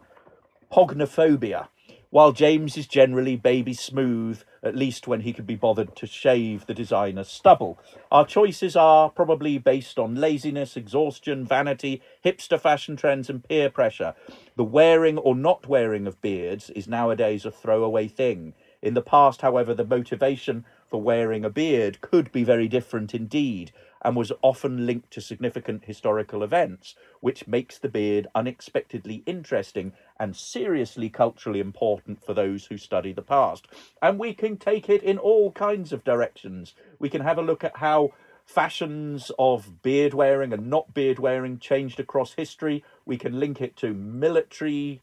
pogonophobia. 0.73 1.69
While 2.13 2.33
James 2.33 2.77
is 2.77 2.87
generally 2.87 3.37
baby 3.37 3.73
smooth, 3.73 4.43
at 4.63 4.77
least 4.77 5.09
when 5.09 5.23
he 5.23 5.33
can 5.33 5.47
be 5.47 5.55
bothered 5.55 5.97
to 5.97 6.07
shave 6.07 6.67
the 6.67 6.75
designer's 6.75 7.29
stubble. 7.29 7.79
Our 8.11 8.27
choices 8.27 8.77
are 8.77 9.09
probably 9.09 9.57
based 9.57 9.99
on 9.99 10.17
laziness, 10.17 10.77
exhaustion, 10.77 11.47
vanity, 11.47 12.03
hipster 12.23 12.61
fashion 12.61 12.97
trends, 12.97 13.31
and 13.31 13.43
peer 13.43 13.71
pressure. 13.71 14.15
The 14.57 14.63
wearing 14.63 15.17
or 15.17 15.35
not 15.35 15.67
wearing 15.67 16.07
of 16.07 16.21
beards 16.21 16.69
is 16.69 16.87
nowadays 16.87 17.47
a 17.47 17.51
throwaway 17.51 18.09
thing. 18.09 18.53
In 18.83 18.93
the 18.93 19.01
past, 19.01 19.41
however, 19.41 19.73
the 19.73 19.87
motivation 19.87 20.67
for 20.87 21.01
wearing 21.01 21.47
a 21.47 21.51
beard 21.51 22.03
could 22.03 22.31
be 22.31 22.45
very 22.45 22.69
different 22.69 23.15
indeed 23.15 23.73
and 24.05 24.17
was 24.17 24.33
often 24.43 24.87
linked 24.87 25.11
to 25.13 25.21
significant 25.21 25.85
historical 25.85 26.43
events, 26.43 26.95
which 27.21 27.47
makes 27.47 27.79
the 27.79 27.89
beard 27.89 28.27
unexpectedly 28.35 29.23
interesting 29.27 29.93
and 30.19 30.37
seriously 30.37 31.09
culturally 31.09 31.61
important 31.61 32.25
for 32.25 32.35
those 32.35 32.67
who 32.67 32.77
study 32.77 33.13
the 33.13 33.23
past. 33.23 33.67
And 34.01 34.19
we 34.19 34.35
can 34.35 34.57
take 34.57 34.89
it 34.89 35.03
in 35.03 35.19
all 35.19 35.53
kinds 35.53 35.93
of 35.93 36.05
directions. 36.05 36.75
We 36.99 37.09
can 37.09 37.23
have 37.23 37.39
a 37.39 37.43
look 37.43 37.65
at 37.65 37.77
how 37.77 38.11
fashions 38.45 39.31
of 39.39 39.83
beard 39.83 40.15
wearing 40.15 40.53
and 40.53 40.69
not 40.69 40.93
beard 40.93 41.19
wearing 41.19 41.59
changed 41.59 42.01
across 42.01 42.35
history. 42.35 42.85
We 43.07 43.17
can 43.17 43.39
link 43.39 43.61
it 43.61 43.77
to 43.77 43.95
military 43.95 45.01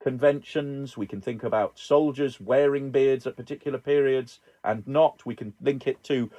conventions. 0.00 0.96
We 0.96 1.06
can 1.06 1.20
think 1.20 1.42
about 1.42 1.78
soldiers 1.78 2.40
wearing 2.40 2.92
beards 2.92 3.26
at 3.26 3.36
particular 3.36 3.78
periods 3.78 4.38
and 4.62 4.86
not. 4.86 5.26
We 5.26 5.34
can 5.34 5.54
link 5.60 5.86
it 5.88 6.02
to 6.04 6.30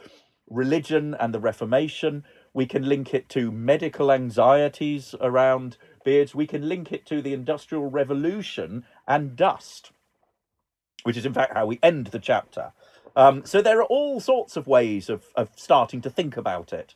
religion 0.49 1.15
and 1.19 1.33
the 1.33 1.39
Reformation. 1.39 2.23
We 2.53 2.65
can 2.65 2.87
link 2.87 3.13
it 3.13 3.29
to 3.29 3.51
medical 3.51 4.11
anxieties 4.11 5.15
around 5.21 5.77
beards. 6.03 6.35
We 6.35 6.47
can 6.47 6.67
link 6.67 6.91
it 6.91 7.05
to 7.07 7.21
the 7.21 7.33
Industrial 7.33 7.89
Revolution 7.89 8.85
and 9.07 9.35
dust, 9.35 9.91
which 11.03 11.17
is 11.17 11.25
in 11.25 11.33
fact 11.33 11.53
how 11.53 11.65
we 11.65 11.79
end 11.83 12.07
the 12.07 12.19
chapter. 12.19 12.73
Um, 13.15 13.45
so 13.45 13.61
there 13.61 13.79
are 13.79 13.85
all 13.85 14.19
sorts 14.19 14.57
of 14.57 14.67
ways 14.67 15.09
of, 15.09 15.25
of 15.35 15.49
starting 15.55 16.01
to 16.01 16.09
think 16.09 16.37
about 16.37 16.73
it. 16.73 16.95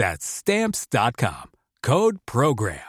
That's 0.00 0.24
stamps.com. 0.24 1.50
Code 1.82 2.24
program. 2.24 2.80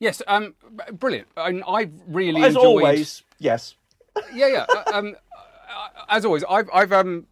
Yes, 0.00 0.20
um, 0.26 0.56
brilliant. 0.92 1.28
And 1.36 1.62
I 1.68 1.90
really 2.08 2.42
As 2.42 2.48
enjoyed. 2.56 2.64
always, 2.64 3.22
yes. 3.38 3.76
Yeah, 4.34 4.48
yeah. 4.48 4.66
uh, 4.68 4.82
um, 4.92 5.14
uh, 5.70 5.88
as 6.08 6.24
always, 6.24 6.42
I've, 6.50 6.68
I've 6.74 6.90
um, 6.90 7.28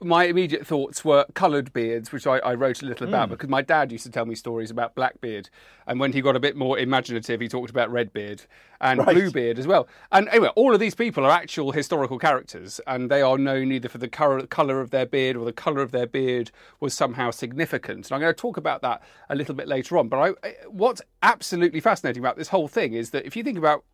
my 0.00 0.24
immediate 0.24 0.64
thoughts 0.66 1.04
were 1.04 1.26
coloured 1.34 1.72
beards, 1.72 2.12
which 2.12 2.26
I, 2.26 2.38
I 2.38 2.54
wrote 2.54 2.82
a 2.82 2.86
little 2.86 3.08
about 3.08 3.28
hmm. 3.28 3.34
because 3.34 3.48
my 3.48 3.62
dad 3.62 3.90
used 3.90 4.04
to 4.04 4.10
tell 4.10 4.26
me 4.26 4.34
stories 4.34 4.70
about 4.70 4.94
Blackbeard, 4.94 5.50
and 5.86 5.98
when 5.98 6.12
he 6.12 6.20
got 6.20 6.36
a 6.36 6.40
bit 6.40 6.56
more 6.56 6.78
imaginative, 6.78 7.40
he 7.40 7.48
talked 7.48 7.70
about 7.70 7.90
Redbeard 7.90 8.42
and 8.80 9.00
Right. 9.00 9.14
Bluebeard 9.14 9.58
as 9.58 9.66
well. 9.66 9.88
And 10.12 10.28
anyway, 10.28 10.50
all 10.54 10.72
of 10.72 10.78
these 10.78 10.94
people 10.94 11.24
are 11.24 11.30
actual 11.30 11.72
historical 11.72 12.18
characters, 12.18 12.80
and 12.86 13.10
they 13.10 13.22
are 13.22 13.36
known 13.38 13.72
either 13.72 13.88
for 13.88 13.98
the 13.98 14.08
colour, 14.08 14.46
colour 14.46 14.80
of 14.80 14.90
their 14.90 15.06
beard 15.06 15.36
or 15.36 15.44
the 15.44 15.52
colour 15.52 15.80
of 15.80 15.90
their 15.90 16.06
beard 16.06 16.52
was 16.78 16.94
somehow 16.94 17.32
significant. 17.32 18.06
And 18.06 18.12
I'm 18.12 18.20
going 18.20 18.32
to 18.32 18.40
talk 18.40 18.56
about 18.56 18.82
that 18.82 19.02
a 19.30 19.34
little 19.34 19.54
bit 19.54 19.66
later 19.66 19.98
on. 19.98 20.08
But 20.08 20.36
I, 20.44 20.50
what's 20.68 21.02
absolutely 21.22 21.80
fascinating 21.80 22.22
about 22.22 22.36
this 22.36 22.48
whole 22.48 22.68
thing 22.68 22.92
is 22.92 23.10
that 23.10 23.26
if 23.26 23.34
you 23.34 23.42
think 23.42 23.58
about 23.58 23.84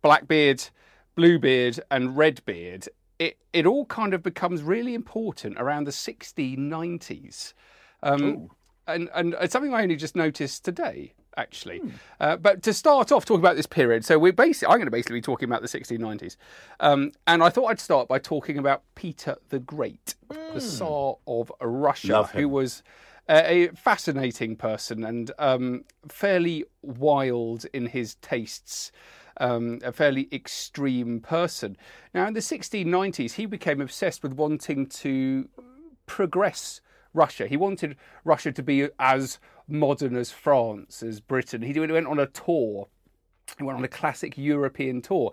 Blackbeard, 0.00 0.64
Bluebeard, 1.16 1.80
and 1.90 2.16
Redbeard, 2.16 2.88
it, 3.20 3.36
it 3.52 3.66
all 3.66 3.84
kind 3.84 4.14
of 4.14 4.22
becomes 4.22 4.62
really 4.62 4.94
important 4.94 5.56
around 5.58 5.84
the 5.84 5.92
1690s. 5.92 7.52
Um, 8.02 8.50
and, 8.88 9.10
and 9.14 9.36
it's 9.40 9.52
something 9.52 9.74
I 9.74 9.82
only 9.82 9.94
just 9.94 10.16
noticed 10.16 10.64
today, 10.64 11.12
actually. 11.36 11.82
Uh, 12.18 12.36
but 12.36 12.62
to 12.62 12.72
start 12.72 13.12
off 13.12 13.26
talking 13.26 13.42
about 13.42 13.56
this 13.56 13.66
period, 13.66 14.06
so 14.06 14.18
we're 14.18 14.32
basically, 14.32 14.72
I'm 14.72 14.78
going 14.78 14.86
to 14.86 14.90
basically 14.90 15.18
be 15.18 15.22
talking 15.22 15.48
about 15.48 15.60
the 15.60 15.68
1690s. 15.68 16.36
Um, 16.80 17.12
and 17.26 17.42
I 17.42 17.50
thought 17.50 17.66
I'd 17.66 17.78
start 17.78 18.08
by 18.08 18.18
talking 18.18 18.56
about 18.56 18.82
Peter 18.94 19.36
the 19.50 19.58
Great, 19.58 20.14
the 20.54 20.60
Tsar 20.60 21.18
of 21.26 21.52
Russia, 21.60 22.24
who 22.32 22.48
was 22.48 22.82
a 22.82 23.66
a 23.66 23.68
fascinating 23.68 24.56
person 24.56 25.04
and 25.04 25.30
um, 25.38 25.84
fairly 26.08 26.64
wild 26.82 27.64
in 27.72 27.86
his 27.86 28.16
tastes. 28.16 28.90
Um, 29.40 29.78
a 29.82 29.90
fairly 29.90 30.28
extreme 30.30 31.20
person. 31.20 31.78
Now, 32.12 32.28
in 32.28 32.34
the 32.34 32.40
1690s, 32.40 33.32
he 33.32 33.46
became 33.46 33.80
obsessed 33.80 34.22
with 34.22 34.34
wanting 34.34 34.86
to 34.86 35.48
progress 36.04 36.82
Russia. 37.14 37.46
He 37.46 37.56
wanted 37.56 37.96
Russia 38.22 38.52
to 38.52 38.62
be 38.62 38.88
as 38.98 39.38
modern 39.66 40.14
as 40.16 40.30
France, 40.30 41.02
as 41.02 41.20
Britain. 41.20 41.62
He 41.62 41.78
went 41.78 42.06
on 42.06 42.18
a 42.18 42.26
tour 42.26 42.88
He 43.58 43.64
went 43.64 43.78
on 43.78 43.84
a 43.84 43.88
classic 43.88 44.36
European 44.36 45.02
tour. 45.02 45.32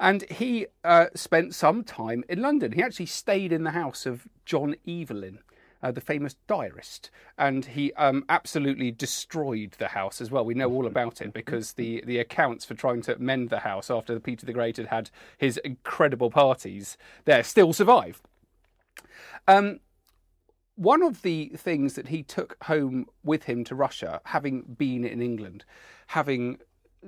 And 0.00 0.22
he 0.30 0.66
uh, 0.84 1.06
spent 1.14 1.54
some 1.54 1.82
time 1.82 2.24
in 2.28 2.40
London. 2.40 2.72
He 2.72 2.82
actually 2.82 3.06
stayed 3.06 3.52
in 3.52 3.64
the 3.64 3.72
house 3.72 4.06
of 4.06 4.28
John 4.44 4.76
Evelyn. 4.86 5.40
Uh, 5.80 5.92
the 5.92 6.00
famous 6.00 6.34
diarist, 6.48 7.08
and 7.38 7.64
he 7.66 7.92
um, 7.92 8.24
absolutely 8.28 8.90
destroyed 8.90 9.76
the 9.78 9.86
house 9.86 10.20
as 10.20 10.28
well. 10.28 10.44
We 10.44 10.54
know 10.54 10.72
all 10.72 10.88
about 10.88 11.20
it 11.20 11.32
because 11.32 11.74
the, 11.74 12.02
the 12.04 12.18
accounts 12.18 12.64
for 12.64 12.74
trying 12.74 13.00
to 13.02 13.16
mend 13.20 13.50
the 13.50 13.60
house 13.60 13.88
after 13.88 14.18
Peter 14.18 14.44
the 14.44 14.52
Great 14.52 14.76
had 14.76 14.88
had 14.88 15.10
his 15.36 15.56
incredible 15.58 16.30
parties 16.30 16.96
there 17.26 17.44
still 17.44 17.72
survive. 17.72 18.20
Um, 19.46 19.78
one 20.74 21.02
of 21.02 21.22
the 21.22 21.52
things 21.56 21.94
that 21.94 22.08
he 22.08 22.22
took 22.22 22.56
home 22.64 23.06
with 23.24 23.44
him 23.44 23.64
to 23.64 23.74
Russia, 23.74 24.20
having 24.24 24.62
been 24.62 25.04
in 25.04 25.20
England, 25.20 25.64
having 26.08 26.58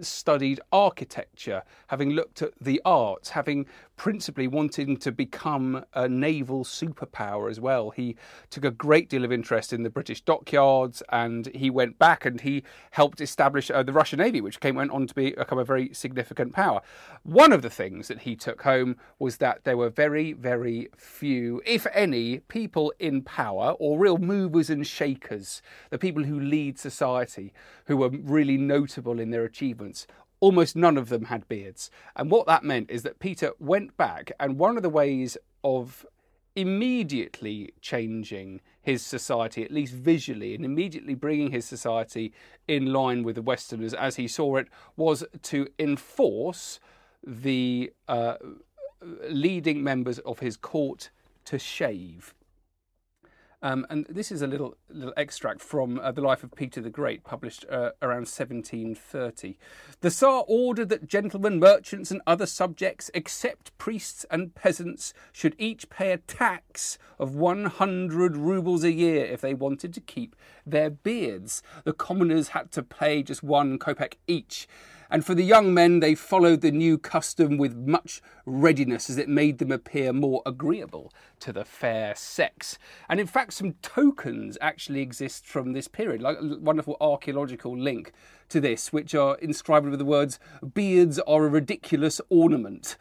studied 0.01 0.61
architecture, 0.73 1.63
having 1.89 2.11
looked 2.11 2.43
at 2.43 2.53
the 2.61 2.81
arts, 2.85 3.31
having 3.31 3.67
principally 4.01 4.49
wanting 4.49 4.97
to 4.97 5.13
become 5.13 5.85
a 5.93 6.09
naval 6.09 6.65
superpower 6.65 7.51
as 7.51 7.61
well. 7.61 7.91
He 7.91 8.17
took 8.49 8.65
a 8.65 8.71
great 8.71 9.11
deal 9.11 9.27
of 9.27 9.31
interest 9.31 9.75
in 9.75 9.83
the 9.83 9.91
British 9.91 10.23
dockyards 10.23 11.03
and 11.11 11.55
he 11.55 11.69
went 11.69 11.99
back 11.99 12.25
and 12.25 12.41
he 12.41 12.63
helped 12.93 13.21
establish 13.21 13.71
uh, 13.71 13.83
the 13.83 13.93
Russian 13.93 14.19
Navy, 14.19 14.41
which 14.41 14.59
came 14.59 14.77
went 14.77 14.91
on 14.91 15.07
to 15.07 15.15
be, 15.15 15.33
become 15.33 15.59
a 15.59 15.67
very 15.67 15.93
significant 15.93 16.55
power. 16.55 16.81
One 17.25 17.53
of 17.53 17.61
the 17.61 17.69
things 17.69 18.09
that 18.09 18.21
he 18.21 18.37
took 18.37 18.63
home 18.63 18.97
was 19.19 19.37
that 19.37 19.65
there 19.65 19.77
were 19.77 19.91
very, 19.91 20.33
very 20.33 20.89
few, 20.97 21.61
if 21.67 21.87
any, 21.93 22.39
people 22.39 22.95
in 22.99 23.21
power 23.21 23.73
or 23.79 23.99
real 23.99 24.17
movers 24.17 24.71
and 24.71 24.87
shakers, 24.87 25.61
the 25.91 25.99
people 25.99 26.25
who 26.25 26.41
lead 26.41 26.79
society, 26.79 27.53
who 27.85 27.99
were 27.99 28.09
really 28.09 28.57
notable 28.57 29.21
in 29.21 29.29
their 29.29 29.45
achievements 29.45 30.07
almost 30.41 30.75
none 30.75 30.97
of 30.97 31.09
them 31.09 31.27
had 31.27 31.49
beards. 31.49 31.91
And 32.17 32.31
what 32.31 32.47
that 32.47 32.65
meant 32.65 32.91
is 32.91 33.03
that 33.03 33.19
Peter 33.19 33.53
went 33.59 33.97
back, 33.97 34.33
and 34.41 34.59
one 34.59 34.77
of 34.77 34.83
the 34.83 34.89
ways 34.91 35.37
of 35.63 36.07
immediately 36.57 37.73
changing 37.81 38.61
his 38.83 39.05
society, 39.05 39.63
at 39.63 39.71
least 39.71 39.95
visually, 39.95 40.55
and 40.55 40.65
immediately 40.65 41.15
bringing 41.15 41.51
his 41.51 41.65
society 41.65 42.33
in 42.67 42.93
line 42.93 43.23
with 43.23 43.37
the 43.37 43.43
Westerners 43.43 43.95
as 43.95 44.17
he 44.17 44.27
saw 44.27 44.57
it, 44.57 44.69
was 44.97 45.25
to 45.43 45.69
enforce 45.79 46.81
the 47.25 47.93
uh, 48.09 48.37
leading 49.29 49.85
members 49.85 50.19
of 50.21 50.41
his 50.41 50.57
court 50.57 51.11
to 51.45 51.59
shave. 51.59 52.35
Um, 53.63 53.87
and 53.91 54.07
this 54.09 54.33
is 54.33 54.41
a 54.41 54.47
little 54.47 54.77
little 54.89 55.13
extract 55.17 55.61
from 55.61 55.99
uh, 55.99 56.13
the 56.13 56.23
life 56.23 56.43
of 56.43 56.55
Peter 56.55 56.81
the 56.81 56.89
Great, 56.89 57.25
published 57.25 57.67
uh, 57.71 57.91
around 58.01 58.27
1730. 58.27 59.59
The 60.01 60.11
Tsar 60.11 60.45
ordered 60.49 60.89
that 60.89 61.07
gentlemen, 61.07 61.59
merchants, 61.59 62.11
and 62.11 62.23
other 62.27 62.47
subjects, 62.47 63.11
except 63.13 63.77
priests 63.77 64.25
and 64.31 64.55
peasants, 64.55 65.13
should 65.31 65.55
each 65.59 65.91
pay 65.91 66.13
a 66.13 66.19
tax 66.19 66.97
of 67.19 67.35
100 67.35 68.37
roubles 68.37 68.83
a 68.83 68.93
year 68.93 69.27
if 69.27 69.43
they 69.43 69.53
wanted 69.53 69.93
to 69.93 70.01
keep 70.01 70.35
their 70.65 70.89
beards. 70.89 71.63
The 71.85 71.93
commoners 71.93 72.49
had 72.49 72.73
to 72.73 72.83
pay 72.83 73.23
just 73.23 73.43
one 73.43 73.79
kopeck 73.79 74.15
each 74.27 74.67
and 75.11 75.25
for 75.25 75.35
the 75.35 75.45
young 75.45 75.75
men 75.75 76.01
they 76.01 76.15
followed 76.15 76.61
the 76.61 76.71
new 76.71 76.97
custom 76.97 77.59
with 77.59 77.77
much 77.77 78.23
readiness 78.47 79.11
as 79.11 79.19
it 79.19 79.29
made 79.29 79.59
them 79.59 79.73
appear 79.73 80.13
more 80.13 80.43
agreeable 80.47 81.13
to 81.41 81.53
the 81.53 81.65
fair 81.65 82.15
sex. 82.15 82.79
And 83.09 83.19
in 83.19 83.27
fact, 83.27 83.55
some 83.55 83.75
tokens 83.83 84.57
actually 84.61 85.01
exist 85.01 85.47
from 85.47 85.73
this 85.73 85.89
period, 85.89 86.23
like 86.23 86.39
a 86.41 86.59
wonderful 86.59 86.97
archaeological 87.01 87.77
link 87.77 88.13
to 88.51 88.61
this, 88.61 88.93
which 88.93 89.15
are 89.15 89.37
inscribed 89.37 89.87
with 89.87 89.99
the 89.99 90.05
words, 90.05 90.39
Beards 90.75 91.19
are 91.21 91.45
a 91.45 91.49
ridiculous 91.49 92.21
ornament. 92.29 92.97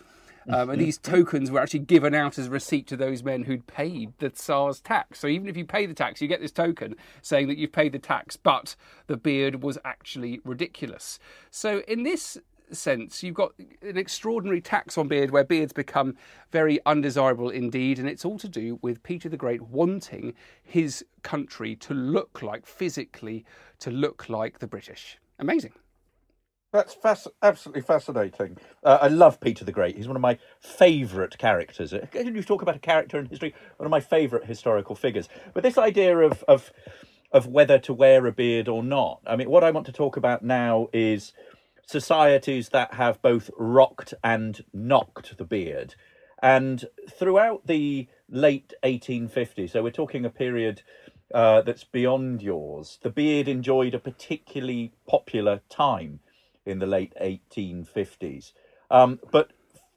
Um, 0.48 0.69
and 0.69 0.81
these 0.81 0.98
tokens 0.98 1.51
were 1.51 1.60
actually 1.60 1.81
given 1.81 2.15
out 2.15 2.39
as 2.39 2.48
a 2.48 2.50
receipt 2.50 2.88
to 2.88 2.98
those 2.98 3.24
men 3.24 3.43
who'd 3.43 3.67
paid 3.67 4.13
the 4.19 4.29
Tsar's 4.29 4.79
tax. 4.79 5.19
So 5.19 5.27
even 5.27 5.48
if 5.48 5.58
you 5.58 5.65
pay 5.65 5.86
the 5.86 5.93
tax, 5.93 6.22
you 6.22 6.27
get 6.27 6.41
this 6.41 6.51
token 6.51 6.96
saying 7.22 7.48
that 7.48 7.58
you've 7.58 7.72
paid 7.72 7.91
the 7.91 8.00
tax, 8.00 8.38
but 8.38 8.75
the 9.08 9.17
beard 9.17 9.63
was 9.63 9.77
actually 9.84 10.39
ridiculous. 10.43 11.19
So 11.51 11.84
in 11.88 12.03
this 12.03 12.38
sense, 12.72 13.24
you've 13.24 13.36
got 13.36 13.53
an 13.81 13.98
extraordinary 13.98 14.61
tax 14.61 14.98
on 14.98 15.07
beard 15.07 15.31
where 15.31 15.44
beards 15.44 15.74
become 15.74 16.16
very 16.51 16.79
undesirable 16.85 17.50
indeed, 17.50 18.00
and 18.00 18.07
it's 18.07 18.25
all 18.25 18.37
to 18.40 18.48
do 18.48 18.79
with 18.81 19.01
Peter 19.03 19.29
the 19.29 19.37
Great 19.37 19.61
wanting 19.61 20.33
his 20.64 21.03
country 21.24 21.75
to 21.77 21.94
look 21.94 22.42
like, 22.42 22.66
physically, 22.66 23.46
to 23.79 23.92
look 23.92 24.29
like 24.29 24.59
the 24.59 24.68
British. 24.68 25.18
Amazing. 25.40 25.74
That's 26.72 26.94
fasc- 26.96 27.32
absolutely 27.42 27.82
fascinating. 27.82 28.58
Uh, 28.84 29.00
I 29.01 29.08
love 29.08 29.40
Peter 29.40 29.66
the 29.66 29.72
Great. 29.72 29.96
He's 29.96 30.08
one 30.08 30.16
of 30.16 30.22
my 30.22 30.38
favourite 30.60 31.38
characters. 31.40 31.94
You 32.14 32.44
talk 32.44 32.62
about 32.62 32.75
a 32.75 32.79
character 32.79 33.18
in 33.18 33.25
history, 33.25 33.55
one 33.77 33.88
of 33.88 33.92
my 33.92 34.00
favourite 34.00 34.46
historical 34.46 34.96
figures. 34.96 35.27
But 35.53 35.64
this 35.64 35.77
idea 35.77 36.18
of, 36.20 36.44
of 36.48 36.72
of 37.32 37.48
whether 37.48 37.77
to 37.77 37.94
wear 37.94 38.25
a 38.25 38.32
beard 38.32 38.68
or 38.68 38.84
not. 38.84 39.22
I 39.25 39.36
mean, 39.36 39.50
what 39.50 39.64
I 39.64 39.72
want 39.72 39.86
to 39.86 39.92
talk 39.92 40.18
about 40.18 40.44
now 40.44 40.88
is 40.94 41.34
societies 41.88 42.70
that 42.70 42.96
have 42.96 43.22
both 43.22 43.51
rocked 43.58 44.14
and 44.24 44.64
knocked 44.74 45.38
the 45.38 45.46
beard. 45.46 45.96
And 46.42 46.86
throughout 47.10 47.68
the 47.68 48.08
late 48.29 48.74
1850s, 48.84 49.72
so 49.72 49.84
we're 49.84 49.92
talking 49.92 50.25
a 50.25 50.29
period 50.29 50.82
uh, 51.34 51.62
that's 51.62 51.84
beyond 51.84 52.42
yours, 52.42 52.98
the 53.03 53.10
beard 53.10 53.48
enjoyed 53.48 53.94
a 53.94 54.00
particularly 54.00 54.94
popular 55.08 55.62
time 55.70 56.20
in 56.70 56.79
the 56.79 56.86
late 56.86 57.14
1850s. 57.22 58.53
Um, 58.92 59.20
but 59.32 59.51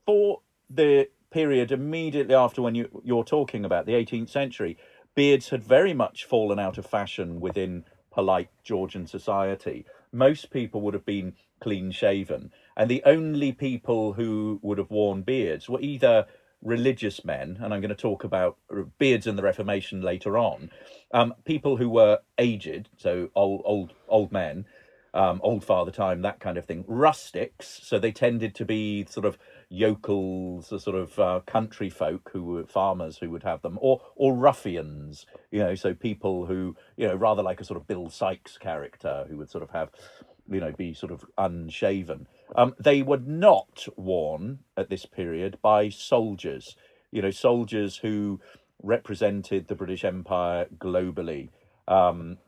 for 0.06 0.40
the 0.68 1.08
period 1.30 1.72
immediately 1.72 2.34
after 2.34 2.62
when 2.62 2.74
you, 2.74 3.02
you're 3.04 3.24
talking 3.24 3.64
about 3.64 3.86
the 3.86 3.92
18th 3.92 4.30
century, 4.30 4.76
beards 5.14 5.48
had 5.48 5.64
very 5.64 5.94
much 5.94 6.24
fallen 6.24 6.58
out 6.58 6.78
of 6.78 6.86
fashion 6.86 7.40
within 7.40 7.84
polite 8.10 8.50
Georgian 8.62 9.06
society. 9.06 9.86
Most 10.12 10.50
people 10.50 10.80
would 10.82 10.94
have 10.94 11.06
been 11.06 11.34
clean 11.60 11.90
shaven, 11.90 12.52
and 12.76 12.90
the 12.90 13.02
only 13.04 13.52
people 13.52 14.12
who 14.12 14.58
would 14.62 14.78
have 14.78 14.90
worn 14.90 15.22
beards 15.22 15.68
were 15.68 15.80
either 15.80 16.26
religious 16.62 17.24
men, 17.24 17.58
and 17.60 17.74
I'm 17.74 17.80
going 17.80 17.88
to 17.88 17.94
talk 17.94 18.24
about 18.24 18.56
beards 18.98 19.26
and 19.26 19.38
the 19.38 19.42
Reformation 19.42 20.00
later 20.00 20.38
on, 20.38 20.70
um, 21.12 21.34
people 21.44 21.76
who 21.76 21.88
were 21.88 22.20
aged, 22.38 22.88
so 22.96 23.30
old 23.34 23.62
old 23.64 23.92
old 24.08 24.32
men, 24.32 24.66
um, 25.14 25.40
old 25.42 25.64
father 25.64 25.90
time, 25.90 26.22
that 26.22 26.40
kind 26.40 26.56
of 26.56 26.64
thing. 26.64 26.84
Rustics, 26.86 27.80
so 27.82 27.98
they 27.98 28.12
tended 28.12 28.54
to 28.56 28.64
be 28.64 29.04
sort 29.08 29.26
of 29.26 29.38
yokels, 29.68 30.68
the 30.68 30.78
sort 30.78 30.96
of 30.96 31.18
uh, 31.18 31.40
country 31.46 31.90
folk 31.90 32.30
who 32.32 32.44
were 32.44 32.66
farmers 32.66 33.18
who 33.18 33.30
would 33.30 33.42
have 33.42 33.62
them, 33.62 33.78
or 33.80 34.00
or 34.16 34.34
ruffians, 34.34 35.26
you 35.50 35.60
know, 35.60 35.74
so 35.74 35.94
people 35.94 36.46
who 36.46 36.76
you 36.96 37.06
know 37.06 37.14
rather 37.14 37.42
like 37.42 37.60
a 37.60 37.64
sort 37.64 37.80
of 37.80 37.86
Bill 37.86 38.08
Sikes 38.08 38.58
character 38.58 39.26
who 39.28 39.36
would 39.38 39.50
sort 39.50 39.64
of 39.64 39.70
have, 39.70 39.90
you 40.50 40.60
know, 40.60 40.72
be 40.72 40.94
sort 40.94 41.12
of 41.12 41.24
unshaven. 41.38 42.26
Um, 42.56 42.74
they 42.78 43.02
were 43.02 43.18
not 43.18 43.86
worn 43.96 44.60
at 44.76 44.90
this 44.90 45.06
period 45.06 45.58
by 45.62 45.88
soldiers, 45.88 46.76
you 47.10 47.22
know, 47.22 47.30
soldiers 47.30 47.96
who 47.96 48.40
represented 48.82 49.68
the 49.68 49.74
British 49.74 50.04
Empire 50.04 50.66
globally. 50.78 51.50
Um, 51.88 52.38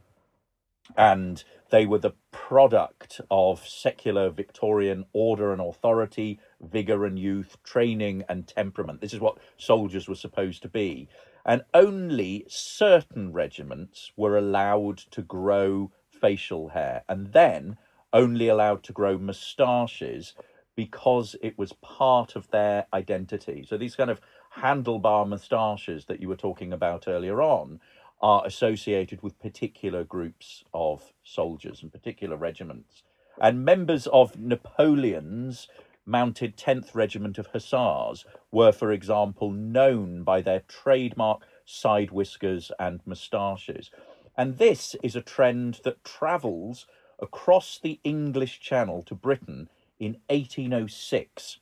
and 0.97 1.43
they 1.71 1.87
were 1.87 1.99
the 1.99 2.15
product 2.31 3.21
of 3.31 3.67
secular 3.67 4.31
Victorian 4.31 5.05
order 5.13 5.53
and 5.53 5.61
authority, 5.61 6.39
vigour 6.61 7.05
and 7.05 7.19
youth, 7.19 7.57
training 7.65 8.23
and 8.29 8.47
temperament. 8.47 9.01
This 9.01 9.15
is 9.15 9.21
what 9.21 9.39
soldiers 9.57 10.09
were 10.09 10.15
supposed 10.15 10.63
to 10.63 10.69
be. 10.69 11.09
And 11.47 11.63
only 11.75 12.45
certain 12.49 13.33
regiments 13.33 14.13
were 14.17 14.39
allowed 14.39 14.99
to 15.11 15.23
grow 15.23 15.91
facial 16.09 16.69
hair, 16.69 17.03
and 17.09 17.33
then 17.33 17.77
only 18.13 18.49
allowed 18.49 18.83
to 18.85 18.93
grow 18.93 19.19
moustaches 19.19 20.35
because 20.77 21.37
it 21.43 21.59
was 21.59 21.73
part 21.75 22.37
of 22.37 22.51
their 22.51 22.87
identity. 22.95 23.65
So 23.69 23.77
these 23.77 23.97
kind 23.97 24.11
of 24.11 24.21
handlebar 24.57 25.29
moustaches 25.29 26.07
that 26.07 26.21
you 26.21 26.29
were 26.29 26.37
talking 26.37 26.73
about 26.73 27.09
earlier 27.09 27.43
on 27.43 27.81
are 28.25 28.47
associated 28.47 29.23
with 29.23 29.39
particular 29.39 30.03
groups 30.03 30.65
of 30.73 31.13
soldiers 31.23 31.83
and 31.83 31.93
particular 31.93 32.39
regiments. 32.39 33.03
And 33.39 33.67
members 33.67 34.07
of 34.07 34.39
Napoleon's 34.39 35.69
mounted 36.07 36.57
10th 36.57 36.95
Regiment 36.95 37.37
of 37.37 37.49
Hussars 37.49 38.25
were, 38.51 38.73
for 38.73 38.93
example, 38.93 39.51
known 39.51 40.23
by 40.23 40.41
their 40.41 40.61
trademark 40.61 41.43
side 41.67 42.13
whiskers 42.13 42.73
and 42.79 43.01
moustaches. 43.05 43.91
And 44.39 44.57
this 44.57 44.97
is 45.03 45.15
a 45.15 45.21
trend 45.21 45.81
that 45.85 46.03
travels 46.03 46.87
across 47.21 47.79
the 47.79 48.01
English 48.05 48.59
Channel 48.59 49.03
to 49.03 49.15
Britain 49.15 49.69
in 49.99 50.17
1806 50.31 51.59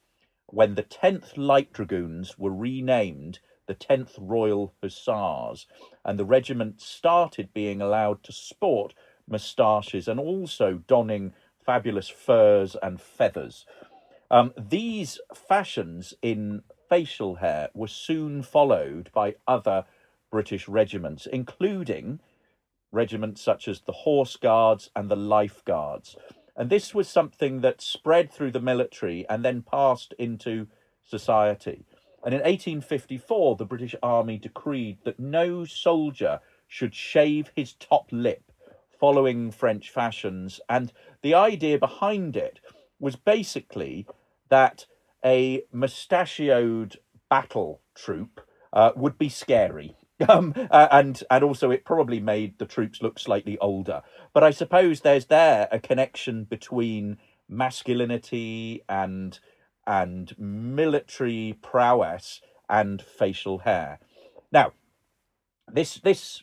when 0.46 0.76
the 0.76 0.84
10th 0.84 1.36
Light 1.36 1.72
Dragoons 1.72 2.38
were 2.38 2.54
renamed 2.54 3.40
the 3.66 3.74
10th 3.74 4.14
Royal 4.18 4.74
Hussars, 4.82 5.66
and 6.04 6.18
the 6.18 6.24
regiment 6.24 6.80
started 6.80 7.52
being 7.52 7.80
allowed 7.80 8.22
to 8.24 8.32
sport 8.32 8.94
moustaches 9.28 10.08
and 10.08 10.18
also 10.18 10.82
donning 10.86 11.32
fabulous 11.64 12.08
furs 12.08 12.76
and 12.82 13.00
feathers. 13.00 13.64
Um, 14.30 14.52
these 14.56 15.20
fashions 15.34 16.14
in 16.22 16.62
facial 16.88 17.36
hair 17.36 17.68
were 17.74 17.88
soon 17.88 18.42
followed 18.42 19.10
by 19.12 19.36
other 19.46 19.84
British 20.30 20.66
regiments, 20.68 21.26
including 21.26 22.20
regiments 22.90 23.40
such 23.40 23.68
as 23.68 23.80
the 23.80 23.92
Horse 23.92 24.36
Guards 24.36 24.90
and 24.96 25.10
the 25.10 25.16
Life 25.16 25.64
Guards. 25.64 26.16
And 26.56 26.68
this 26.68 26.94
was 26.94 27.08
something 27.08 27.60
that 27.60 27.80
spread 27.80 28.30
through 28.30 28.50
the 28.52 28.60
military 28.60 29.26
and 29.28 29.44
then 29.44 29.62
passed 29.62 30.14
into 30.18 30.66
society. 31.04 31.84
And 32.24 32.34
in 32.34 32.40
1854, 32.40 33.56
the 33.56 33.64
British 33.64 33.94
Army 34.02 34.38
decreed 34.38 34.98
that 35.04 35.18
no 35.18 35.64
soldier 35.64 36.40
should 36.68 36.94
shave 36.94 37.50
his 37.56 37.74
top 37.74 38.06
lip 38.10 38.42
following 38.98 39.50
French 39.50 39.90
fashions. 39.90 40.60
And 40.68 40.92
the 41.22 41.34
idea 41.34 41.78
behind 41.78 42.36
it 42.36 42.60
was 43.00 43.16
basically 43.16 44.06
that 44.48 44.86
a 45.24 45.64
mustachioed 45.72 46.98
battle 47.28 47.80
troop 47.94 48.40
uh, 48.72 48.92
would 48.96 49.18
be 49.18 49.28
scary. 49.28 49.96
Um, 50.28 50.54
uh, 50.70 50.86
and 50.92 51.20
and 51.32 51.42
also 51.42 51.72
it 51.72 51.84
probably 51.84 52.20
made 52.20 52.56
the 52.58 52.64
troops 52.64 53.02
look 53.02 53.18
slightly 53.18 53.58
older. 53.58 54.02
But 54.32 54.44
I 54.44 54.52
suppose 54.52 55.00
there's 55.00 55.26
there 55.26 55.66
a 55.72 55.80
connection 55.80 56.44
between 56.44 57.16
masculinity 57.48 58.84
and 58.88 59.40
and 59.86 60.34
military 60.38 61.58
prowess 61.62 62.40
and 62.68 63.02
facial 63.02 63.58
hair. 63.58 63.98
Now, 64.50 64.72
this 65.72 65.94
this 65.94 66.42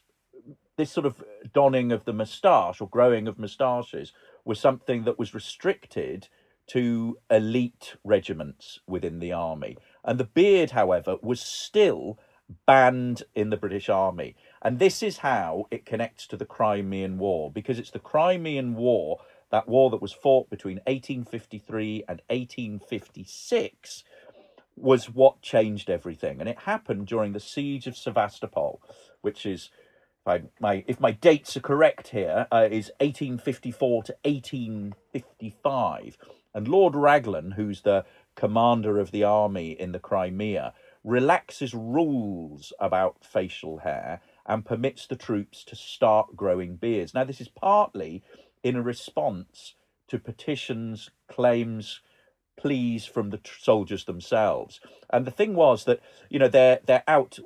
this 0.77 0.91
sort 0.91 1.05
of 1.05 1.23
donning 1.53 1.91
of 1.91 2.05
the 2.05 2.13
moustache 2.13 2.79
or 2.79 2.87
growing 2.87 3.27
of 3.27 3.37
moustaches 3.37 4.13
was 4.45 4.59
something 4.59 5.03
that 5.03 5.19
was 5.19 5.33
restricted 5.33 6.29
to 6.67 7.17
elite 7.29 7.95
regiments 8.03 8.79
within 8.87 9.19
the 9.19 9.33
army. 9.33 9.75
And 10.05 10.19
the 10.19 10.23
beard, 10.23 10.71
however, 10.71 11.17
was 11.21 11.41
still 11.41 12.17
banned 12.65 13.23
in 13.35 13.49
the 13.49 13.57
British 13.57 13.89
Army. 13.89 14.35
And 14.61 14.79
this 14.79 15.03
is 15.03 15.17
how 15.17 15.65
it 15.71 15.85
connects 15.85 16.27
to 16.27 16.37
the 16.37 16.45
Crimean 16.45 17.17
War, 17.17 17.51
because 17.51 17.79
it's 17.79 17.91
the 17.91 17.99
Crimean 17.99 18.75
War 18.75 19.19
that 19.51 19.67
war 19.67 19.89
that 19.89 20.01
was 20.01 20.13
fought 20.13 20.49
between 20.49 20.77
1853 20.87 22.03
and 22.07 22.21
1856 22.29 24.03
was 24.75 25.09
what 25.09 25.41
changed 25.41 25.89
everything. 25.89 26.39
And 26.39 26.47
it 26.47 26.59
happened 26.59 27.07
during 27.07 27.33
the 27.33 27.39
siege 27.39 27.87
of 27.87 27.97
Sevastopol, 27.97 28.81
which 29.21 29.45
is, 29.45 29.69
if, 30.25 30.43
my, 30.59 30.83
if 30.87 30.99
my 30.99 31.11
dates 31.11 31.57
are 31.57 31.61
correct 31.61 32.09
here, 32.09 32.47
uh, 32.51 32.67
is 32.69 32.91
1854 32.99 34.03
to 34.03 34.15
1855. 34.23 36.17
And 36.53 36.67
Lord 36.67 36.95
Raglan, 36.95 37.51
who's 37.51 37.81
the 37.81 38.05
commander 38.35 38.99
of 38.99 39.11
the 39.11 39.23
army 39.23 39.71
in 39.71 39.91
the 39.91 39.99
Crimea, 39.99 40.73
relaxes 41.03 41.73
rules 41.73 42.73
about 42.79 43.23
facial 43.23 43.79
hair 43.79 44.21
and 44.45 44.65
permits 44.65 45.07
the 45.07 45.15
troops 45.15 45.63
to 45.65 45.75
start 45.75 46.35
growing 46.35 46.75
beards. 46.75 47.13
Now, 47.13 47.23
this 47.23 47.41
is 47.41 47.47
partly 47.47 48.23
in 48.63 48.75
a 48.75 48.81
response 48.81 49.75
to 50.07 50.19
petitions, 50.19 51.09
claims, 51.27 52.01
pleas 52.57 53.05
from 53.05 53.29
the 53.29 53.39
soldiers 53.59 54.05
themselves. 54.05 54.81
And 55.09 55.25
the 55.25 55.31
thing 55.31 55.55
was 55.55 55.85
that 55.85 56.01
you 56.29 56.39
know 56.39 56.47
they're 56.47 56.79
they're 56.85 57.03
out 57.07 57.39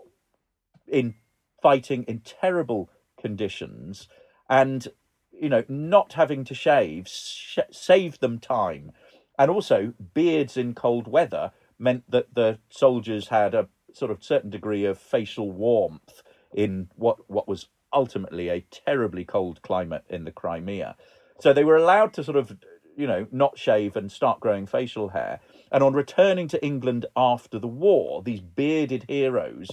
in 0.88 1.15
fighting 1.62 2.04
in 2.04 2.19
terrible 2.19 2.89
conditions, 3.19 4.08
and 4.49 4.88
you 5.32 5.49
know 5.49 5.63
not 5.67 6.13
having 6.13 6.43
to 6.45 6.56
shave 6.56 7.08
sh- 7.08 7.60
saved 7.71 8.21
them 8.21 8.39
time, 8.39 8.91
and 9.38 9.52
also 9.52 9.93
beards 10.13 10.58
in 10.58 10.73
cold 10.73 11.08
weather 11.08 11.52
meant 11.78 12.10
that 12.10 12.34
the 12.34 12.60
soldiers 12.69 13.28
had 13.28 13.54
a 13.54 13.67
sort 13.93 14.12
of 14.12 14.23
certain 14.23 14.49
degree 14.49 14.86
of 14.86 14.97
facial 14.97 15.52
warmth 15.52 16.23
in 16.54 16.89
what 16.95 17.30
what 17.30 17.47
was 17.47 17.67
ultimately 17.94 18.50
a 18.50 18.66
terribly 18.72 19.26
cold 19.26 19.62
climate 19.62 20.04
in 20.10 20.26
the 20.26 20.32
Crimea. 20.32 20.96
So 21.40 21.54
they 21.54 21.64
were 21.64 21.76
allowed 21.76 22.14
to 22.14 22.24
sort 22.24 22.38
of, 22.38 22.58
you 22.96 23.08
know, 23.08 23.28
not 23.32 23.58
shave 23.58 23.96
and 23.96 24.12
start 24.12 24.40
growing 24.40 24.66
facial 24.66 25.10
hair. 25.10 25.40
And 25.72 25.84
on 25.84 25.94
returning 25.94 26.48
to 26.50 26.64
England 26.64 27.06
after 27.16 27.60
the 27.60 27.68
war, 27.68 28.22
these 28.24 28.42
bearded 28.42 29.06
heroes 29.08 29.70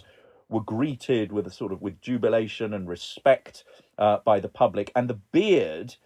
were 0.48 0.62
greeted 0.62 1.30
with 1.30 1.46
a 1.46 1.50
sort 1.50 1.72
of 1.72 1.80
with 1.80 2.00
jubilation 2.00 2.74
and 2.74 2.88
respect 2.88 3.64
uh, 3.98 4.18
by 4.24 4.40
the 4.40 4.48
public. 4.48 4.90
And 4.96 5.08
the 5.08 5.20
beard, 5.32 5.96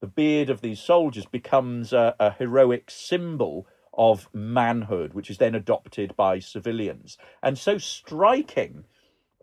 the 0.00 0.06
beard 0.06 0.50
of 0.50 0.60
these 0.60 0.80
soldiers, 0.80 1.26
becomes 1.26 1.92
a, 1.92 2.14
a 2.18 2.32
heroic 2.32 2.90
symbol 2.90 3.66
of 3.94 4.28
manhood, 4.32 5.14
which 5.14 5.30
is 5.30 5.38
then 5.38 5.54
adopted 5.54 6.16
by 6.16 6.38
civilians. 6.38 7.18
And 7.42 7.58
so 7.58 7.78
striking 7.78 8.84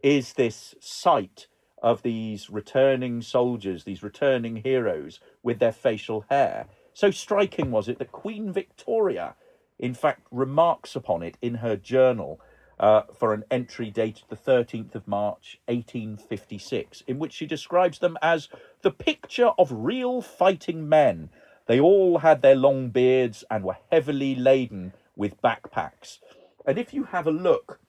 is 0.01 0.33
this 0.33 0.75
sight 0.79 1.47
of 1.81 2.01
these 2.01 2.49
returning 2.49 3.21
soldiers, 3.21 3.83
these 3.83 4.03
returning 4.03 4.57
heroes 4.57 5.19
with 5.43 5.59
their 5.59 5.71
facial 5.71 6.25
hair. 6.29 6.67
So 6.93 7.11
striking 7.11 7.71
was 7.71 7.87
it 7.87 7.99
that 7.99 8.11
Queen 8.11 8.51
Victoria, 8.51 9.35
in 9.77 9.93
fact, 9.93 10.27
remarks 10.31 10.95
upon 10.95 11.23
it 11.23 11.37
in 11.41 11.55
her 11.55 11.75
journal 11.75 12.41
uh, 12.79 13.03
for 13.13 13.33
an 13.33 13.43
entry 13.51 13.91
dated 13.91 14.23
the 14.29 14.35
13th 14.35 14.95
of 14.95 15.07
March 15.07 15.59
1856, 15.67 17.03
in 17.07 17.19
which 17.19 17.33
she 17.33 17.45
describes 17.45 17.99
them 17.99 18.17
as 18.21 18.47
the 18.81 18.91
picture 18.91 19.51
of 19.57 19.71
real 19.71 20.21
fighting 20.21 20.87
men. 20.87 21.29
They 21.67 21.79
all 21.79 22.19
had 22.19 22.41
their 22.41 22.55
long 22.55 22.89
beards 22.89 23.43
and 23.51 23.63
were 23.63 23.77
heavily 23.91 24.33
laden 24.33 24.93
with 25.15 25.41
backpacks. 25.41 26.19
And 26.65 26.77
if 26.77 26.93
you 26.93 27.05
have 27.05 27.27
a 27.27 27.31
look 27.31 27.79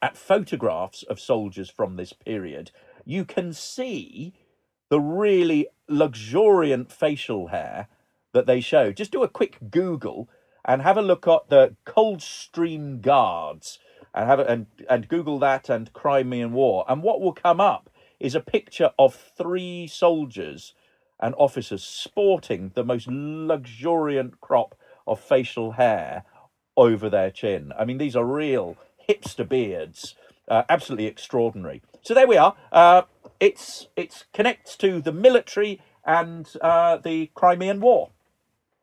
at 0.00 0.16
photographs 0.16 1.02
of 1.02 1.20
soldiers 1.20 1.68
from 1.68 1.96
this 1.96 2.12
period, 2.12 2.70
you 3.08 3.24
can 3.24 3.54
see 3.54 4.34
the 4.90 5.00
really 5.00 5.66
luxuriant 5.88 6.92
facial 6.92 7.48
hair 7.48 7.88
that 8.34 8.44
they 8.44 8.60
show. 8.60 8.92
Just 8.92 9.12
do 9.12 9.22
a 9.22 9.28
quick 9.28 9.56
Google 9.70 10.28
and 10.62 10.82
have 10.82 10.98
a 10.98 11.02
look 11.02 11.26
at 11.26 11.48
the 11.48 11.74
Coldstream 11.86 13.00
Guards 13.00 13.78
and 14.14 14.28
have 14.28 14.40
it 14.40 14.46
and, 14.46 14.66
and 14.90 15.08
Google 15.08 15.38
that 15.38 15.70
and 15.70 15.90
Crimean 15.94 16.52
War. 16.52 16.84
And 16.86 17.02
what 17.02 17.22
will 17.22 17.32
come 17.32 17.62
up 17.62 17.88
is 18.20 18.34
a 18.34 18.40
picture 18.40 18.90
of 18.98 19.14
three 19.14 19.86
soldiers 19.86 20.74
and 21.18 21.34
officers 21.38 21.82
sporting 21.82 22.72
the 22.74 22.84
most 22.84 23.08
luxuriant 23.08 24.38
crop 24.42 24.74
of 25.06 25.18
facial 25.18 25.72
hair 25.72 26.24
over 26.76 27.08
their 27.08 27.30
chin. 27.30 27.72
I 27.78 27.86
mean, 27.86 27.96
these 27.96 28.16
are 28.16 28.24
real 28.24 28.76
hipster 29.08 29.48
beards, 29.48 30.14
uh, 30.48 30.62
absolutely 30.68 31.06
extraordinary. 31.06 31.82
So 32.02 32.14
there 32.14 32.26
we 32.26 32.36
are. 32.36 32.56
Uh, 32.72 33.02
it's 33.40 33.88
it's 33.96 34.24
connects 34.32 34.76
to 34.76 35.00
the 35.00 35.12
military 35.12 35.80
and 36.04 36.48
uh, 36.60 36.96
the 36.96 37.30
Crimean 37.34 37.80
War. 37.80 38.10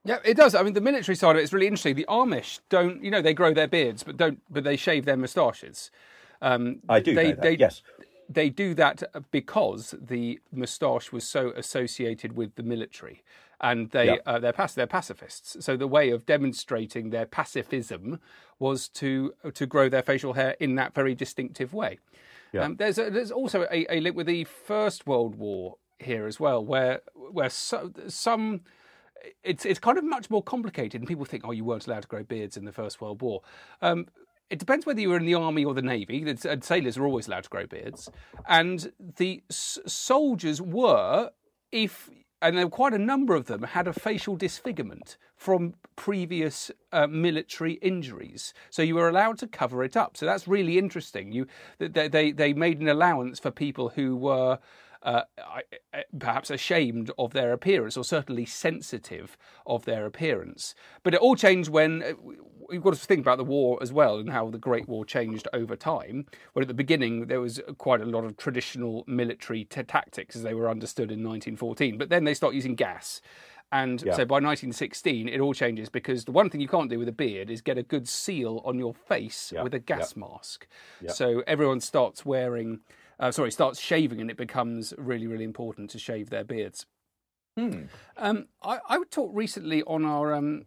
Yeah, 0.04 0.20
it 0.24 0.38
does. 0.38 0.54
I 0.54 0.62
mean, 0.62 0.76
the 0.76 0.82
military 0.82 1.16
side 1.16 1.32
of 1.32 1.38
it 1.38 1.44
is 1.44 1.52
really 1.52 1.66
interesting. 1.66 1.96
The 1.96 2.06
Amish 2.08 2.60
don't, 2.70 3.04
you 3.04 3.10
know, 3.10 3.24
they 3.24 3.34
grow 3.34 3.54
their 3.54 3.68
beards, 3.68 4.04
but 4.04 4.18
don't, 4.18 4.40
but 4.52 4.64
they 4.64 4.78
shave 4.78 5.06
their 5.06 5.18
moustaches. 5.18 5.90
Um, 6.44 6.82
I 6.88 7.00
do 7.00 7.16
they, 7.16 7.32
They, 7.32 7.58
yes. 7.58 7.82
they 8.30 8.52
do 8.52 8.76
that 8.76 9.02
because 9.32 9.96
the 10.00 10.40
moustache 10.52 11.12
was 11.12 11.28
so 11.28 11.52
associated 11.56 12.36
with 12.36 12.54
the 12.56 12.62
military, 12.62 13.24
and 13.62 13.90
they 13.92 14.06
Yeah. 14.08 14.16
uh, 14.26 14.40
they're 14.40 14.54
pac- 14.54 14.74
they're 14.74 14.88
pacifists. 14.88 15.64
So 15.66 15.78
the 15.78 15.88
way 15.88 16.10
of 16.12 16.26
demonstrating 16.26 17.10
their 17.10 17.26
pacifism 17.26 18.20
was 18.60 18.88
to 18.90 19.34
to 19.54 19.66
grow 19.66 19.90
their 19.90 20.04
facial 20.04 20.34
hair 20.34 20.56
in 20.60 20.76
that 20.76 20.94
very 20.94 21.16
distinctive 21.16 21.74
way. 21.74 22.00
Yeah. 22.52 22.64
Um, 22.66 22.76
there's 22.78 22.98
a, 22.98 23.10
there's 23.10 23.32
also 23.32 23.64
a, 23.72 23.86
a 23.90 24.00
link 24.00 24.16
with 24.16 24.28
the 24.28 24.44
First 24.46 25.06
World 25.08 25.36
War 25.36 25.76
here 26.00 26.26
as 26.28 26.40
well, 26.40 26.64
where 26.64 27.02
where 27.16 27.50
so, 27.50 27.92
some 28.08 28.62
it's 29.44 29.66
it's 29.66 29.80
kind 29.80 29.98
of 29.98 30.04
much 30.04 30.30
more 30.30 30.44
complicated, 30.44 31.02
and 31.02 31.08
people 31.08 31.26
think, 31.26 31.44
oh, 31.46 31.52
you 31.52 31.66
weren't 31.66 31.88
allowed 31.88 32.04
to 32.04 32.08
grow 32.08 32.24
beards 32.24 32.58
in 32.58 32.66
the 32.66 32.72
First 32.72 33.02
World 33.02 33.22
War. 33.22 33.42
Um, 33.82 34.08
it 34.50 34.60
depends 34.60 34.86
whether 34.86 35.02
you 35.02 35.10
were 35.10 35.18
in 35.18 35.26
the 35.26 35.34
army 35.34 35.66
or 35.66 35.74
the 35.74 35.82
navy. 35.82 36.22
And 36.48 36.64
sailors 36.64 36.98
are 36.98 37.06
always 37.06 37.28
allowed 37.28 37.46
to 37.46 37.50
grow 37.50 37.66
beards, 37.66 38.10
and 38.48 38.92
the 39.18 39.42
s- 39.50 39.80
soldiers 39.88 40.62
were, 40.62 41.32
if 41.72 42.10
and 42.42 42.58
there 42.58 42.66
were 42.66 42.72
quite 42.72 42.94
a 42.94 43.00
number 43.00 43.36
of 43.36 43.46
them 43.46 43.64
had 43.64 43.88
a 43.88 43.94
facial 43.94 44.36
disfigurement 44.36 45.18
from 45.36 45.74
previous 45.96 46.72
uh, 46.92 47.08
military 47.08 47.74
injuries. 47.74 48.54
So 48.70 48.82
you 48.82 48.96
were 48.96 49.10
allowed 49.10 49.38
to 49.40 49.48
cover 49.48 49.84
it 49.84 49.96
up. 49.98 50.18
So 50.18 50.26
that's 50.26 50.48
really 50.48 50.78
interesting. 50.78 51.32
You 51.32 51.48
they 51.80 52.08
they, 52.08 52.32
they 52.32 52.54
made 52.54 52.80
an 52.82 52.90
allowance 52.90 53.40
for 53.40 53.52
people 53.52 53.90
who 53.90 54.16
were 54.16 54.60
uh, 55.04 55.22
I- 55.38 56.04
perhaps 56.20 56.50
ashamed 56.50 57.12
of 57.18 57.34
their 57.34 57.54
appearance 57.54 57.96
or 57.96 58.04
certainly 58.04 58.46
sensitive 58.46 59.38
of 59.66 59.86
their 59.86 60.06
appearance. 60.06 60.76
But 61.04 61.14
it 61.14 61.20
all 61.22 61.36
changed 61.36 61.70
when 61.70 62.04
we've 62.70 62.82
got 62.82 62.94
to 62.94 63.00
think 63.00 63.22
about 63.22 63.38
the 63.38 63.44
war 63.44 63.78
as 63.82 63.92
well 63.94 64.18
and 64.18 64.30
how 64.30 64.50
the 64.50 64.58
Great 64.58 64.88
War 64.88 65.06
changed 65.06 65.48
over 65.54 65.76
time. 65.76 66.26
When 66.54 66.62
at 66.64 66.68
the 66.68 66.74
beginning 66.74 67.28
there 67.28 67.42
was 67.42 67.62
quite 67.78 68.02
a 68.02 68.06
lot 68.06 68.24
of 68.26 68.38
traditional 68.38 69.04
military 69.08 69.66
t- 69.66 69.84
tactics 69.84 70.36
as 70.36 70.44
they 70.44 70.54
were 70.54 70.70
understood 70.70 71.12
in 71.12 71.20
1914, 71.24 71.98
but 71.98 72.10
then 72.10 72.24
they 72.24 72.34
start 72.34 72.54
using 72.54 72.76
gas. 72.76 73.22
And 73.72 74.02
Yeah. 74.04 74.14
so 74.14 74.26
by 74.26 74.36
1916, 74.40 75.28
it 75.28 75.40
all 75.40 75.54
changes 75.54 75.90
because 75.90 76.26
the 76.26 76.32
one 76.32 76.50
thing 76.50 76.62
you 76.62 76.68
can't 76.68 76.90
do 76.90 77.00
with 77.00 77.08
a 77.08 77.12
beard 77.12 77.50
is 77.50 77.62
get 77.62 77.78
a 77.78 77.84
good 77.84 78.08
seal 78.08 78.62
on 78.64 78.78
your 78.78 78.94
face 78.94 79.52
Yeah, 79.52 79.64
with 79.64 79.74
a 79.74 79.80
gas 79.80 80.16
mask. 80.16 80.68
Yeah. 81.02 81.12
So 81.12 81.44
everyone 81.48 81.80
starts 81.82 82.26
wearing, 82.26 82.82
uh, 83.20 83.32
sorry, 83.32 83.52
starts 83.52 83.80
shaving, 83.82 84.22
and 84.22 84.30
it 84.30 84.38
becomes 84.38 84.94
really, 84.98 85.28
really 85.28 85.44
important 85.44 85.90
to 85.92 86.00
shave 86.00 86.30
their 86.30 86.44
beards. 86.44 86.86
Hmm. 87.58 87.84
Um, 88.18 88.48
I, 88.62 88.80
I 88.88 89.02
talked 89.10 89.36
recently 89.36 89.82
on 89.84 90.06
our. 90.06 90.34
Um, 90.34 90.66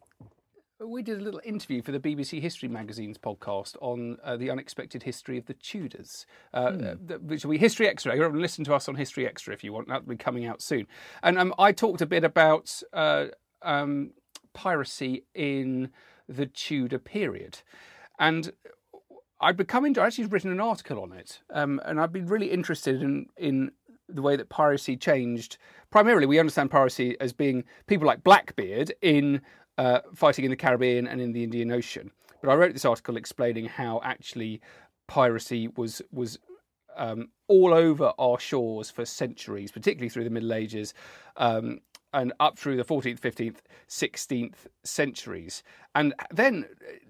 we 0.85 1.03
did 1.03 1.19
a 1.19 1.23
little 1.23 1.41
interview 1.45 1.83
for 1.83 1.91
the 1.93 1.99
BBC 1.99 2.41
History 2.41 2.69
Magazine's 2.69 3.19
podcast 3.19 3.77
on 3.81 4.17
uh, 4.23 4.37
the 4.37 4.51
unexpected 4.51 5.03
history 5.03 5.37
of 5.37 5.47
the 5.47 5.55
Tudors, 5.55 6.25
uh, 6.55 6.71
the- 6.71 7.19
which 7.21 7.45
will 7.45 7.51
be 7.53 7.59
History 7.59 7.89
Extra. 7.89 8.17
Can 8.17 8.41
listen 8.41 8.65
to 8.65 8.75
us 8.75 8.89
on 8.89 8.95
History 8.95 9.27
Extra 9.27 9.53
if 9.53 9.65
you 9.65 9.73
want. 9.73 9.89
That'll 9.89 10.07
be 10.09 10.17
coming 10.17 10.47
out 10.47 10.63
soon. 10.63 10.87
And 11.23 11.39
um, 11.39 11.53
I 11.59 11.73
talked 11.73 12.01
a 12.01 12.07
bit 12.07 12.23
about 12.23 12.81
uh, 12.93 13.27
um, 13.63 14.13
piracy 14.53 15.25
in 15.35 15.91
the 16.29 16.47
Tudor 16.47 16.99
period, 17.01 17.59
and 18.21 18.53
I'd 19.41 19.57
become 19.57 19.85
into. 19.85 20.01
I 20.01 20.07
actually 20.07 20.27
written 20.27 20.53
an 20.53 20.61
article 20.61 21.01
on 21.01 21.13
it, 21.13 21.41
um, 21.53 21.81
and 21.85 22.01
I've 22.01 22.13
been 22.13 22.27
really 22.27 22.51
interested 22.53 23.03
in 23.03 23.27
in 23.37 23.73
the 24.09 24.23
way 24.23 24.37
that 24.37 24.49
piracy 24.49 24.97
changed. 24.97 25.59
Primarily, 25.91 26.27
we 26.27 26.39
understand 26.39 26.71
piracy 26.71 27.17
as 27.21 27.33
being 27.33 27.65
people 27.87 28.07
like 28.07 28.23
Blackbeard 28.23 28.93
in 29.03 29.41
uh, 29.79 30.01
fighting 30.15 30.45
in 30.45 30.51
the 30.51 30.57
Caribbean 30.57 31.07
and 31.07 31.21
in 31.21 31.33
the 31.33 31.43
Indian 31.43 31.73
Ocean. 31.73 32.11
But 32.43 32.51
I 32.51 32.55
wrote 32.55 32.73
this 32.73 32.85
article 32.85 33.17
explaining 33.17 33.67
how 33.67 34.01
actually 34.05 34.61
piracy 35.07 35.69
was 35.77 36.03
was 36.13 36.39
um, 36.97 37.29
all 37.47 37.73
over 37.73 38.13
our 38.19 38.39
shores 38.39 38.91
for 38.91 39.05
centuries, 39.05 39.71
particularly 39.71 40.09
through 40.09 40.25
the 40.25 40.31
Middle 40.31 40.53
Ages. 40.53 40.95
Um, 41.37 41.81
and 42.15 42.33
up 42.41 42.59
through 42.59 42.77
the 42.77 42.85
14th, 42.85 43.21
15th, 43.21 43.59
16th 43.89 44.67
centuries. 44.83 45.63
And 45.95 46.15
then, 46.33 46.65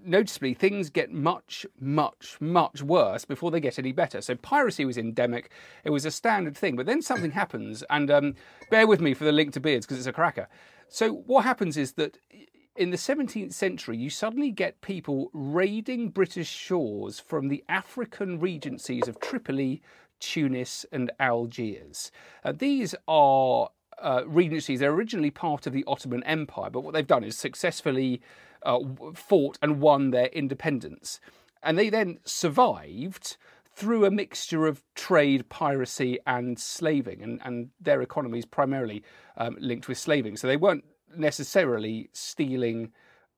noticeably, 0.04 0.54
things 0.54 0.90
get 0.90 1.12
much, 1.12 1.64
much, 1.78 2.37
much 2.40 2.83
worse 2.83 3.24
before 3.24 3.52
they 3.52 3.61
get 3.61 3.78
any 3.78 3.92
better. 3.92 4.20
So, 4.20 4.35
piracy 4.35 4.85
was 4.85 4.98
endemic, 4.98 5.52
it 5.85 5.90
was 5.90 6.04
a 6.04 6.11
standard 6.11 6.57
thing. 6.57 6.74
But 6.74 6.87
then 6.87 7.00
something 7.00 7.31
happens, 7.31 7.85
and 7.90 8.11
um, 8.11 8.35
bear 8.70 8.88
with 8.88 9.00
me 9.00 9.14
for 9.14 9.24
the 9.24 9.31
link 9.31 9.52
to 9.52 9.61
beards 9.61 9.87
because 9.87 9.98
it's 9.98 10.09
a 10.09 10.12
cracker. 10.12 10.48
So, 10.88 11.12
what 11.12 11.44
happens 11.44 11.76
is 11.76 11.92
that 11.92 12.18
in 12.79 12.91
the 12.91 12.97
17th 12.97 13.53
century, 13.53 13.97
you 13.97 14.09
suddenly 14.09 14.53
get 14.53 14.81
people 14.81 15.31
raiding 15.33 16.11
British 16.11 16.49
shores 16.49 17.19
from 17.19 17.49
the 17.49 17.64
African 17.69 18.38
regencies 18.38 19.09
of 19.09 19.19
Tripoli, 19.19 19.83
Tunis, 20.21 20.87
and 20.93 21.11
Algiers. 21.19 22.12
Uh, 22.45 22.53
these 22.57 22.95
are 23.09 23.71
uh, 24.01 24.23
regencies. 24.27 24.79
They're 24.79 24.93
originally 24.93 25.33
part 25.33 25.67
of 25.67 25.73
the 25.73 25.85
Ottoman 25.88 26.23
Empire, 26.23 26.71
but 26.71 26.83
what 26.83 26.95
they've 26.95 27.07
done 27.07 27.25
is 27.25 27.37
successfully 27.37 28.23
uh, 28.62 28.79
fought 29.12 29.59
and 29.61 29.81
won 29.81 30.12
their 30.12 30.27
independence. 30.27 31.19
And 31.64 31.77
they 31.77 31.91
then 31.91 32.21
survived 32.25 33.37
through 33.75 34.05
a 34.05 34.11
mixture 34.11 34.67
of 34.67 34.85
trade, 34.95 35.49
piracy, 35.49 36.19
and 36.27 36.59
slaving, 36.61 37.23
and, 37.23 37.41
and 37.45 37.71
their 37.81 38.03
economies 38.03 38.45
primarily 38.45 39.03
um, 39.37 39.57
linked 39.59 39.88
with 39.88 39.99
slaving. 39.99 40.37
So 40.37 40.47
they 40.47 40.57
weren't 40.57 40.85
necessarily 41.16 42.11
stealing 42.12 42.92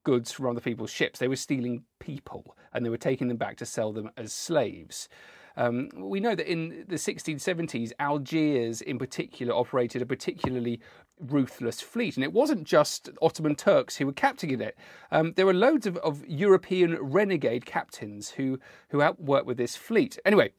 goods 0.05 0.33
from 0.33 0.47
other 0.47 0.61
people's 0.61 0.91
ships. 0.91 1.19
They 1.19 1.29
were 1.29 1.37
stealing 1.37 1.85
people 1.99 2.57
and 2.73 2.85
they 2.85 2.91
were 2.91 2.97
taking 2.97 3.29
them 3.29 3.37
back 3.37 3.57
to 3.59 3.67
sell 3.67 3.93
them 3.93 4.11
as 4.17 4.33
slaves. 4.33 5.09
Um, 5.57 5.91
we 5.95 6.21
know 6.21 6.35
that 6.35 6.51
in 6.51 6.85
the 6.89 6.97
1670s, 6.97 7.93
Algiers 7.99 8.81
in 8.81 8.99
particular 8.99 9.53
operated 9.55 10.01
a 10.01 10.07
particularly 10.07 10.81
ruthless 11.19 11.81
fleet. 11.81 12.17
And 12.17 12.25
it 12.25 12.33
wasn't 12.33 12.65
just 12.65 13.11
Ottoman 13.21 13.57
Turks 13.57 13.97
who 13.97 14.07
were 14.07 14.13
captaining 14.13 14.61
it. 14.61 14.79
Um, 15.11 15.35
there 15.37 15.47
were 15.47 15.55
loads 15.55 15.87
of, 15.87 15.97
of 15.99 16.25
European 16.27 16.97
renegade 17.01 17.67
captains 17.67 18.31
who, 18.31 18.59
who 18.89 18.99
worked 19.19 19.47
with 19.47 19.57
this 19.57 19.77
fleet. 19.77 20.19
Anyway, 20.25 20.53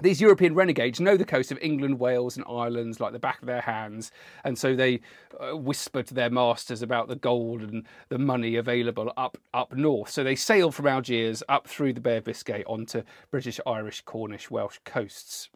these 0.00 0.20
European 0.20 0.54
renegades 0.54 1.00
know 1.00 1.16
the 1.16 1.24
coast 1.24 1.50
of 1.50 1.58
England, 1.60 1.98
Wales, 1.98 2.36
and 2.36 2.44
Ireland 2.48 3.00
like 3.00 3.12
the 3.12 3.18
back 3.18 3.40
of 3.40 3.46
their 3.46 3.60
hands, 3.60 4.10
and 4.44 4.58
so 4.58 4.74
they 4.74 5.00
uh, 5.40 5.56
whisper 5.56 6.02
to 6.02 6.14
their 6.14 6.30
masters 6.30 6.82
about 6.82 7.08
the 7.08 7.16
gold 7.16 7.62
and 7.62 7.86
the 8.08 8.18
money 8.18 8.56
available 8.56 9.12
up 9.16 9.38
up 9.52 9.72
north. 9.74 10.10
So 10.10 10.24
they 10.24 10.36
sail 10.36 10.70
from 10.70 10.86
Algiers 10.86 11.42
up 11.48 11.68
through 11.68 11.92
the 11.92 12.00
Bay 12.00 12.18
of 12.18 12.24
Biscay 12.24 12.64
onto 12.66 13.02
British, 13.30 13.60
Irish, 13.66 14.02
Cornish, 14.02 14.50
Welsh 14.50 14.78
coasts, 14.84 15.48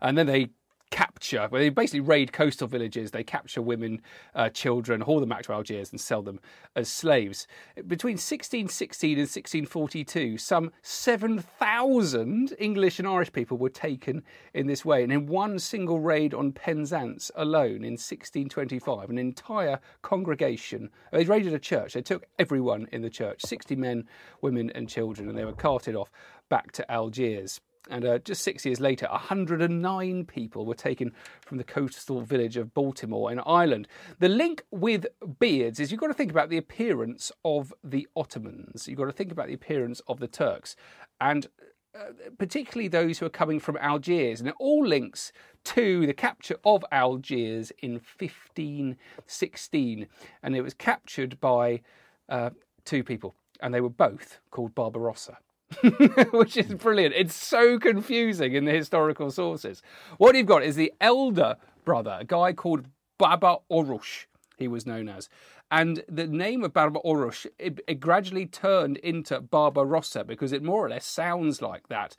and 0.00 0.16
then 0.16 0.26
they 0.26 0.50
capture. 0.94 1.48
Well, 1.50 1.60
they 1.60 1.70
basically 1.70 2.00
raid 2.00 2.32
coastal 2.32 2.68
villages. 2.68 3.10
They 3.10 3.24
capture 3.24 3.60
women, 3.60 4.00
uh, 4.36 4.48
children, 4.50 5.00
haul 5.00 5.18
them 5.18 5.28
back 5.28 5.42
to 5.42 5.52
Algiers, 5.52 5.90
and 5.90 6.00
sell 6.00 6.22
them 6.22 6.38
as 6.76 6.88
slaves. 6.88 7.48
Between 7.88 8.12
1616 8.12 9.10
and 9.10 9.22
1642, 9.22 10.38
some 10.38 10.70
7,000 10.82 12.54
English 12.60 13.00
and 13.00 13.08
Irish 13.08 13.32
people 13.32 13.58
were 13.58 13.70
taken 13.70 14.22
in 14.54 14.68
this 14.68 14.84
way. 14.84 15.02
And 15.02 15.12
in 15.12 15.26
one 15.26 15.58
single 15.58 15.98
raid 15.98 16.32
on 16.32 16.52
Penzance 16.52 17.28
alone 17.34 17.82
in 17.82 17.94
1625, 17.94 19.10
an 19.10 19.18
entire 19.18 19.80
congregation, 20.02 20.90
they 21.10 21.24
raided 21.24 21.54
a 21.54 21.58
church. 21.58 21.94
They 21.94 22.02
took 22.02 22.24
everyone 22.38 22.86
in 22.92 23.02
the 23.02 23.10
church 23.10 23.42
60 23.42 23.74
men, 23.74 24.04
women, 24.42 24.70
and 24.76 24.88
children, 24.88 25.28
and 25.28 25.36
they 25.36 25.44
were 25.44 25.54
carted 25.54 25.96
off 25.96 26.12
back 26.48 26.70
to 26.72 26.88
Algiers. 26.88 27.60
And 27.90 28.04
uh, 28.04 28.18
just 28.18 28.42
six 28.42 28.64
years 28.64 28.80
later, 28.80 29.06
109 29.10 30.24
people 30.24 30.64
were 30.64 30.74
taken 30.74 31.12
from 31.44 31.58
the 31.58 31.64
coastal 31.64 32.22
village 32.22 32.56
of 32.56 32.72
Baltimore 32.72 33.30
in 33.30 33.40
Ireland. 33.40 33.88
The 34.20 34.28
link 34.28 34.64
with 34.70 35.06
beards 35.38 35.78
is 35.80 35.92
you've 35.92 36.00
got 36.00 36.06
to 36.06 36.14
think 36.14 36.30
about 36.30 36.48
the 36.48 36.56
appearance 36.56 37.30
of 37.44 37.74
the 37.82 38.08
Ottomans. 38.16 38.88
You've 38.88 38.98
got 38.98 39.04
to 39.06 39.12
think 39.12 39.32
about 39.32 39.48
the 39.48 39.54
appearance 39.54 40.00
of 40.08 40.18
the 40.18 40.28
Turks. 40.28 40.76
And 41.20 41.46
uh, 41.94 42.06
particularly 42.38 42.88
those 42.88 43.18
who 43.18 43.26
are 43.26 43.30
coming 43.30 43.60
from 43.60 43.76
Algiers. 43.76 44.40
And 44.40 44.48
it 44.48 44.56
all 44.58 44.84
links 44.84 45.30
to 45.64 46.06
the 46.06 46.14
capture 46.14 46.56
of 46.64 46.84
Algiers 46.90 47.70
in 47.82 48.00
1516. 48.18 50.06
And 50.42 50.56
it 50.56 50.62
was 50.62 50.74
captured 50.74 51.38
by 51.38 51.82
uh, 52.28 52.50
two 52.84 53.04
people, 53.04 53.34
and 53.60 53.72
they 53.72 53.80
were 53.80 53.88
both 53.88 54.40
called 54.50 54.74
Barbarossa. 54.74 55.38
Which 56.32 56.56
is 56.56 56.74
brilliant. 56.74 57.14
It's 57.16 57.34
so 57.34 57.78
confusing 57.78 58.54
in 58.54 58.64
the 58.64 58.72
historical 58.72 59.30
sources. 59.30 59.82
What 60.18 60.34
you've 60.34 60.46
got 60.46 60.62
is 60.62 60.76
the 60.76 60.92
elder 61.00 61.56
brother, 61.84 62.18
a 62.20 62.24
guy 62.24 62.52
called 62.52 62.86
Baba 63.18 63.58
Orush, 63.70 64.26
he 64.56 64.68
was 64.68 64.86
known 64.86 65.08
as. 65.08 65.28
And 65.70 66.04
the 66.08 66.26
name 66.26 66.62
of 66.62 66.72
Baba 66.72 67.00
Orush, 67.04 67.46
it, 67.58 67.80
it 67.86 68.00
gradually 68.00 68.46
turned 68.46 68.98
into 68.98 69.40
Barbarossa 69.40 70.24
because 70.24 70.52
it 70.52 70.62
more 70.62 70.84
or 70.84 70.88
less 70.88 71.06
sounds 71.06 71.62
like 71.62 71.88
that. 71.88 72.16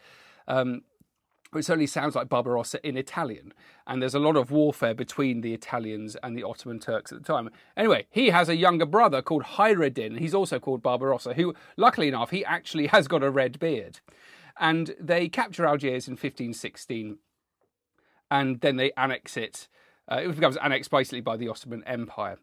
Um, 0.48 0.82
it 1.60 1.65
certainly 1.65 1.88
sounds 1.88 2.15
like 2.15 2.30
Barbarossa 2.30 2.86
in 2.88 2.98
Italian. 2.98 3.54
And 3.88 4.02
there's 4.02 4.15
a 4.15 4.20
lot 4.20 4.36
of 4.36 4.52
warfare 4.52 4.94
between 4.94 5.41
the 5.41 5.54
Italians 5.54 6.15
and 6.24 6.38
the 6.38 6.44
Ottoman 6.44 6.80
Turks 6.80 7.12
at 7.12 7.20
the 7.20 7.24
time. 7.24 7.50
Anyway, 7.78 8.08
he 8.10 8.30
has 8.30 8.50
a 8.50 8.56
younger 8.56 8.86
brother 8.86 9.22
called 9.22 9.44
Hayreddin. 9.44 10.20
He's 10.20 10.34
also 10.34 10.60
called 10.60 10.82
Barbarossa, 10.82 11.34
who, 11.34 11.54
luckily 11.78 12.08
enough, 12.08 12.32
he 12.32 12.44
actually 12.44 12.88
has 12.88 13.08
got 13.08 13.24
a 13.24 13.30
red 13.30 13.60
beard. 13.60 14.00
And 14.60 14.96
they 15.00 15.28
capture 15.28 15.65
Algiers 15.65 16.08
in 16.08 16.13
1516, 16.13 17.18
and 18.32 18.62
then 18.62 18.78
they 18.78 18.91
annex 18.96 19.36
it. 19.38 19.68
Uh, 20.10 20.22
it 20.24 20.36
becomes 20.36 20.58
annexed 20.58 20.91
basically 20.91 21.22
by 21.22 21.36
the 21.36 21.50
Ottoman 21.50 21.84
Empire. 21.86 22.38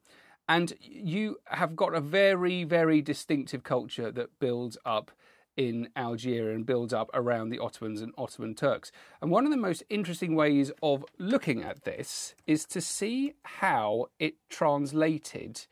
And 0.48 0.74
you 0.80 1.38
have 1.46 1.76
got 1.76 1.94
a 1.94 2.00
very, 2.00 2.64
very 2.64 3.00
distinctive 3.00 3.62
culture 3.62 4.10
that 4.10 4.38
builds 4.40 4.76
up 4.84 5.10
in 5.56 5.88
Algeria 5.96 6.54
and 6.54 6.66
builds 6.66 6.92
up 6.92 7.10
around 7.12 7.50
the 7.50 7.58
Ottomans 7.58 8.00
and 8.00 8.12
Ottoman 8.16 8.54
Turks. 8.54 8.90
And 9.20 9.30
one 9.30 9.44
of 9.44 9.50
the 9.50 9.56
most 9.56 9.82
interesting 9.90 10.34
ways 10.34 10.72
of 10.82 11.04
looking 11.18 11.62
at 11.62 11.84
this 11.84 12.34
is 12.46 12.64
to 12.66 12.80
see 12.80 13.34
how 13.44 14.06
it 14.18 14.34
translated 14.48 15.66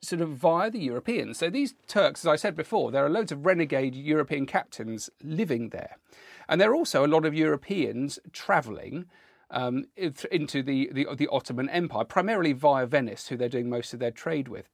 sort 0.00 0.22
of 0.22 0.30
via 0.30 0.70
the 0.70 0.78
Europeans. 0.78 1.38
So 1.38 1.50
these 1.50 1.74
Turks, 1.86 2.20
as 2.20 2.26
I 2.28 2.36
said 2.36 2.54
before, 2.54 2.90
there 2.90 3.04
are 3.04 3.10
loads 3.10 3.32
of 3.32 3.44
renegade 3.44 3.94
European 3.94 4.46
captains 4.46 5.10
living 5.22 5.70
there. 5.70 5.96
And 6.48 6.60
there 6.60 6.70
are 6.70 6.76
also 6.76 7.04
a 7.04 7.08
lot 7.08 7.24
of 7.24 7.34
Europeans 7.34 8.18
travelling 8.32 9.06
um, 9.50 9.86
into 10.30 10.62
the, 10.62 10.90
the, 10.92 11.06
the 11.16 11.28
Ottoman 11.28 11.68
Empire, 11.68 12.04
primarily 12.04 12.52
via 12.52 12.86
Venice, 12.86 13.28
who 13.28 13.36
they're 13.36 13.48
doing 13.48 13.70
most 13.70 13.92
of 13.92 13.98
their 13.98 14.10
trade 14.10 14.48
with. 14.48 14.68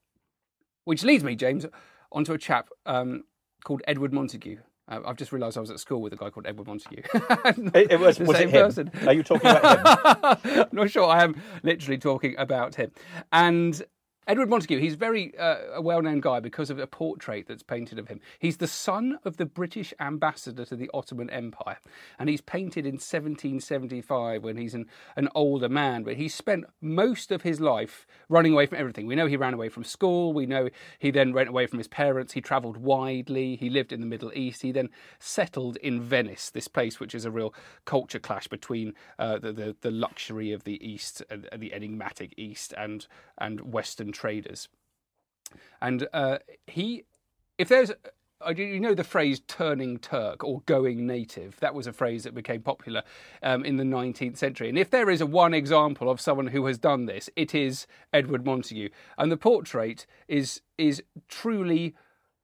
Which 0.85 1.05
leads 1.05 1.25
me, 1.25 1.37
James, 1.37 1.65
onto 2.13 2.33
a 2.33 2.39
chap 2.39 2.69
um, 2.85 3.25
called 3.65 3.83
Edward 3.87 4.13
Montagu. 4.13 4.59
Uh, 4.87 5.01
I've 5.07 5.17
just 5.17 5.33
realised 5.33 5.57
I 5.57 5.61
was 5.61 5.71
at 5.71 5.81
school 5.81 6.03
with 6.03 6.13
a 6.13 6.17
guy 6.17 6.29
called 6.29 6.47
Edward 6.47 6.67
Montague. 6.67 7.03
It, 7.75 7.93
it 7.93 8.01
was, 8.01 8.19
The 8.19 8.25
was 8.27 8.37
same 8.37 8.49
it 8.51 8.55
him? 8.55 8.67
person. 8.67 8.91
Are 9.07 9.15
you 9.15 9.23
talking 9.23 9.51
about 9.51 10.41
him? 10.45 10.57
I'm 10.61 10.69
not 10.73 10.91
sure. 10.91 11.09
I 11.09 11.25
am 11.25 11.41
literally 11.63 11.97
talking 11.97 12.35
about 12.37 12.75
him. 12.75 12.91
And 13.33 13.83
Edward 14.27 14.49
Montagu, 14.49 14.81
he's 14.81 14.95
very 14.95 15.37
uh, 15.37 15.57
a 15.75 15.83
well 15.83 16.01
known 16.01 16.19
guy 16.21 16.41
because 16.41 16.71
of 16.71 16.79
a 16.79 16.87
portrait 16.87 17.47
that's 17.47 17.63
painted 17.63 17.99
of 17.99 18.09
him. 18.09 18.21
He's 18.39 18.57
the 18.57 18.67
son 18.67 19.19
of 19.23 19.37
the 19.37 19.45
British 19.45 19.93
ambassador 20.01 20.65
to 20.65 20.77
the 20.77 20.91
Ottoman 20.95 21.29
Empire, 21.29 21.77
and 22.19 22.31
he's 22.31 22.41
painted 22.41 22.87
in 22.87 22.95
1775 22.95 24.43
when 24.43 24.57
he's 24.57 24.73
an, 24.73 24.87
an 25.17 25.29
older 25.35 25.69
man. 25.69 26.05
But 26.05 26.17
he 26.17 26.29
spent 26.29 26.65
most 26.81 27.31
of 27.33 27.43
his 27.43 27.61
life 27.61 28.07
running 28.31 28.55
away 28.55 28.65
from 28.65 28.79
everything. 28.79 29.07
We 29.07 29.15
know 29.15 29.27
he 29.27 29.37
ran 29.37 29.53
away 29.53 29.69
from 29.69 29.85
school, 29.85 30.33
we 30.33 30.47
know 30.47 30.71
he 30.99 31.11
then 31.11 31.35
ran 31.35 31.49
away 31.49 31.67
from 31.67 31.79
his 31.79 31.89
parents, 31.89 32.33
he 32.33 32.41
travelled 32.41 32.79
widely, 32.79 33.57
he 33.57 33.69
lived 33.69 33.93
in 33.93 34.01
the 34.01 34.07
Middle 34.07 34.33
East, 34.35 34.63
he 34.63 34.73
then 34.73 34.89
settled 35.19 35.77
in 35.77 36.01
Venice, 36.01 36.49
this 36.49 36.69
place 36.69 36.99
which 36.99 37.15
is 37.15 37.27
a 37.27 37.31
real 37.31 37.53
culture 37.85 38.19
clash 38.19 38.49
between 38.49 38.95
uh, 39.19 39.39
the, 39.39 39.53
the, 39.53 39.77
the 39.83 39.91
luxury 39.91 40.51
of 40.51 40.65
the 40.65 40.83
East, 40.83 41.23
the 41.55 41.75
enigmatic 41.75 42.33
East, 42.39 42.73
and, 42.79 43.07
and 43.37 43.61
Western 43.71 44.14
traders. 44.15 44.69
And 45.83 46.09
uh, 46.15 46.39
he, 46.67 47.05
if 47.59 47.69
there's, 47.69 47.93
you 48.57 48.81
know 48.81 48.95
the 48.95 49.05
phrase 49.05 49.41
turning 49.47 49.99
Turk 49.99 50.43
or 50.45 50.63
going 50.67 51.07
native? 51.07 51.59
That 51.61 51.75
was 51.75 51.87
a 51.87 51.93
phrase 51.93 52.25
that 52.25 52.35
became 52.35 52.63
popular 52.63 53.03
um, 53.43 53.65
in 53.65 53.77
the 53.77 53.85
19th 53.85 54.37
century. 54.37 54.69
And 54.69 54.79
if 54.79 54.91
there 54.91 55.11
is 55.11 55.21
a 55.21 55.27
one 55.27 55.55
example 55.55 56.11
of 56.11 56.21
someone 56.21 56.49
who 56.49 56.67
has 56.67 56.79
done 56.79 57.07
this, 57.07 57.29
it 57.37 57.55
is 57.55 57.87
Edward 58.13 58.45
Montagu. 58.45 58.91
And 59.19 59.31
the 59.31 59.37
portrait 59.37 60.07
is, 60.29 60.63
is 60.79 61.03
truly, 61.29 61.95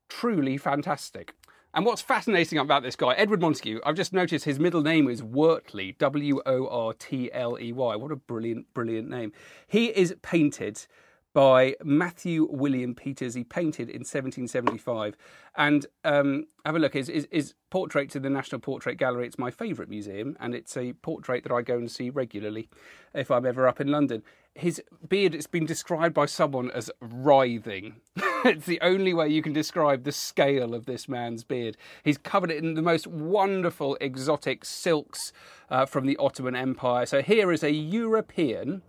truly 0.09 0.57
fantastic. 0.57 1.35
And 1.73 1.87
what's 1.87 2.03
fascinating 2.03 2.59
about 2.59 2.83
this 2.83 2.97
guy, 2.97 3.13
Edward 3.13 3.41
Montagu, 3.41 3.79
I've 3.87 3.95
just 3.95 4.13
noticed 4.13 4.45
his 4.45 4.59
middle 4.59 4.83
name 4.83 5.09
is 5.09 5.23
Wortley, 5.23 5.97
W 5.99 6.43
O 6.45 6.67
R 6.67 6.93
T 6.95 7.31
L 7.33 7.57
E 7.61 7.73
Y. 7.73 7.97
What 7.97 8.11
a 8.11 8.17
brilliant, 8.17 8.67
brilliant 8.75 9.09
name. 9.09 9.33
He 9.69 9.87
is 9.87 10.15
painted 10.21 10.85
by 11.33 11.77
Matthew 11.83 12.49
William 12.51 12.95
Peters. 12.95 13.35
He 13.35 13.45
painted 13.45 13.89
in 13.89 14.01
1775. 14.01 15.17
And 15.57 15.87
um, 16.05 16.47
have 16.65 16.77
a 16.77 16.79
look, 16.79 16.95
his, 16.95 17.09
his, 17.09 17.29
his 17.31 17.55
portrait 17.71 18.11
to 18.11 18.21
the 18.21 18.31
National 18.31 18.61
Portrait 18.61 18.97
Gallery. 18.97 19.27
It's 19.27 19.39
my 19.39 19.51
favourite 19.51 19.89
museum, 19.89 20.37
and 20.41 20.55
it's 20.55 20.77
a 20.77 20.93
portrait 20.95 21.45
that 21.45 21.53
I 21.53 21.63
go 21.63 21.77
and 21.77 21.91
see 21.91 22.11
regularly 22.11 22.69
if 23.15 23.31
I'm 23.31 23.47
ever 23.47 23.67
up 23.67 23.81
in 23.81 23.89
London. 23.89 24.23
His 24.55 24.83
beard, 25.09 25.35
it's 25.35 25.47
been 25.47 25.67
described 25.67 26.15
by 26.15 26.27
someone 26.27 26.71
as 26.73 26.91
writhing. 27.01 28.01
it's 28.45 28.67
the 28.67 28.81
only 28.81 29.15
way 29.15 29.29
you 29.29 29.43
can 29.43 29.53
describe 29.53 30.03
the 30.03 30.13
scale 30.13 30.75
of 30.75 30.87
this 30.87 31.09
man's 31.09 31.45
beard. 31.45 31.77
He's 32.03 32.19
covered 32.19 32.51
it 32.51 32.63
in 32.63 32.75
the 32.75 32.83
most 32.83 33.07
wonderful 33.07 33.97
exotic 34.01 34.65
silks 34.65 35.33
uh, 35.71 35.87
from 35.87 36.07
the 36.07 36.17
Ottoman 36.17 36.57
Empire. 36.57 37.07
So 37.07 37.23
here 37.23 37.53
is 37.53 37.63
a 37.63 37.71
European 37.71 38.83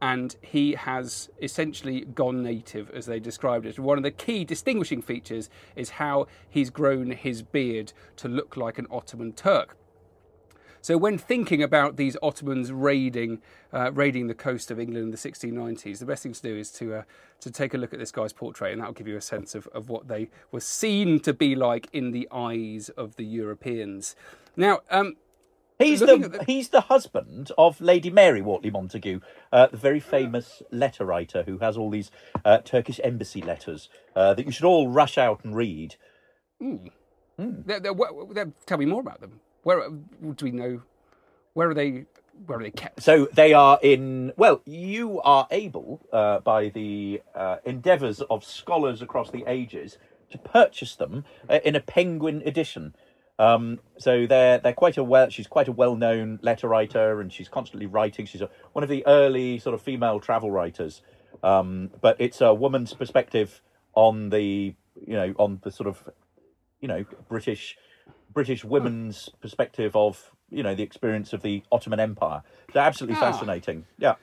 and 0.00 0.36
he 0.40 0.74
has 0.74 1.28
essentially 1.42 2.02
gone 2.02 2.42
native, 2.42 2.90
as 2.90 3.06
they 3.06 3.20
described 3.20 3.66
it. 3.66 3.78
One 3.78 3.98
of 3.98 4.04
the 4.04 4.10
key 4.10 4.44
distinguishing 4.44 5.02
features 5.02 5.50
is 5.76 5.90
how 5.90 6.26
he's 6.48 6.70
grown 6.70 7.10
his 7.10 7.42
beard 7.42 7.92
to 8.16 8.28
look 8.28 8.56
like 8.56 8.78
an 8.78 8.86
Ottoman 8.90 9.32
Turk. 9.32 9.76
So, 10.82 10.96
when 10.96 11.18
thinking 11.18 11.62
about 11.62 11.96
these 11.96 12.16
Ottomans 12.22 12.72
raiding, 12.72 13.42
uh, 13.70 13.92
raiding 13.92 14.28
the 14.28 14.34
coast 14.34 14.70
of 14.70 14.80
England 14.80 15.04
in 15.04 15.10
the 15.10 15.18
1690s, 15.18 15.98
the 15.98 16.06
best 16.06 16.22
thing 16.22 16.32
to 16.32 16.40
do 16.40 16.56
is 16.56 16.70
to 16.72 16.94
uh, 16.94 17.02
to 17.40 17.50
take 17.50 17.74
a 17.74 17.76
look 17.76 17.92
at 17.92 17.98
this 17.98 18.10
guy's 18.10 18.32
portrait, 18.32 18.72
and 18.72 18.80
that'll 18.80 18.94
give 18.94 19.06
you 19.06 19.16
a 19.16 19.20
sense 19.20 19.54
of, 19.54 19.66
of 19.68 19.90
what 19.90 20.08
they 20.08 20.30
were 20.50 20.60
seen 20.60 21.20
to 21.20 21.34
be 21.34 21.54
like 21.54 21.88
in 21.92 22.12
the 22.12 22.26
eyes 22.32 22.88
of 22.90 23.16
the 23.16 23.24
Europeans. 23.24 24.16
Now, 24.56 24.80
um, 24.90 25.16
He's 25.80 26.00
the, 26.00 26.16
the, 26.16 26.44
he's 26.44 26.68
the 26.68 26.82
husband 26.82 27.50
of 27.56 27.80
Lady 27.80 28.10
Mary 28.10 28.42
Wortley 28.42 28.70
Montagu, 28.70 29.22
uh, 29.50 29.66
the 29.68 29.76
very 29.76 30.00
famous 30.00 30.62
letter 30.70 31.04
writer 31.04 31.42
who 31.44 31.58
has 31.58 31.76
all 31.76 31.90
these 31.90 32.10
uh, 32.44 32.58
Turkish 32.58 33.00
embassy 33.02 33.40
letters 33.40 33.88
uh, 34.14 34.34
that 34.34 34.44
you 34.44 34.52
should 34.52 34.66
all 34.66 34.88
rush 34.88 35.16
out 35.16 35.42
and 35.42 35.56
read. 35.56 35.96
Mm. 36.62 36.90
Mm. 37.38 37.66
They're, 37.66 37.80
they're, 37.80 37.94
they're, 38.32 38.52
tell 38.66 38.78
me 38.78 38.86
more 38.86 39.00
about 39.00 39.20
them. 39.20 39.40
Where 39.62 39.88
do 39.88 40.44
we 40.44 40.50
know? 40.50 40.82
Where 41.54 41.70
are 41.70 41.74
they? 41.74 42.04
Where 42.46 42.58
are 42.58 42.62
they 42.62 42.70
kept? 42.70 43.02
So 43.02 43.28
they 43.32 43.52
are 43.52 43.78
in. 43.82 44.32
Well, 44.36 44.62
you 44.64 45.20
are 45.22 45.46
able, 45.50 46.00
uh, 46.12 46.40
by 46.40 46.68
the 46.68 47.22
uh, 47.34 47.56
endeavours 47.64 48.22
of 48.22 48.44
scholars 48.44 49.02
across 49.02 49.30
the 49.30 49.44
ages, 49.46 49.98
to 50.30 50.38
purchase 50.38 50.94
them 50.94 51.24
uh, 51.48 51.58
in 51.64 51.74
a 51.74 51.80
Penguin 51.80 52.42
edition. 52.46 52.94
Um, 53.40 53.80
so 53.96 54.26
they're 54.26 54.58
they're 54.58 54.74
quite 54.74 54.98
a 54.98 55.02
well. 55.02 55.30
She's 55.30 55.46
quite 55.46 55.66
a 55.66 55.72
well 55.72 55.96
known 55.96 56.38
letter 56.42 56.68
writer, 56.68 57.22
and 57.22 57.32
she's 57.32 57.48
constantly 57.48 57.86
writing. 57.86 58.26
She's 58.26 58.42
a, 58.42 58.50
one 58.74 58.82
of 58.82 58.90
the 58.90 59.04
early 59.06 59.58
sort 59.58 59.74
of 59.74 59.80
female 59.80 60.20
travel 60.20 60.50
writers. 60.50 61.00
Um, 61.42 61.90
but 62.02 62.16
it's 62.18 62.42
a 62.42 62.52
woman's 62.52 62.92
perspective 62.92 63.62
on 63.94 64.28
the 64.28 64.74
you 64.94 65.14
know 65.14 65.34
on 65.38 65.58
the 65.62 65.72
sort 65.72 65.88
of 65.88 66.06
you 66.82 66.88
know 66.88 67.06
British 67.30 67.78
British 68.30 68.62
women's 68.62 69.30
perspective 69.40 69.96
of 69.96 70.32
you 70.50 70.62
know 70.62 70.74
the 70.74 70.82
experience 70.82 71.32
of 71.32 71.40
the 71.40 71.62
Ottoman 71.72 71.98
Empire. 71.98 72.42
They're 72.74 72.82
absolutely 72.82 73.16
ah. 73.16 73.32
fascinating. 73.32 73.86
Yeah. 73.98 74.16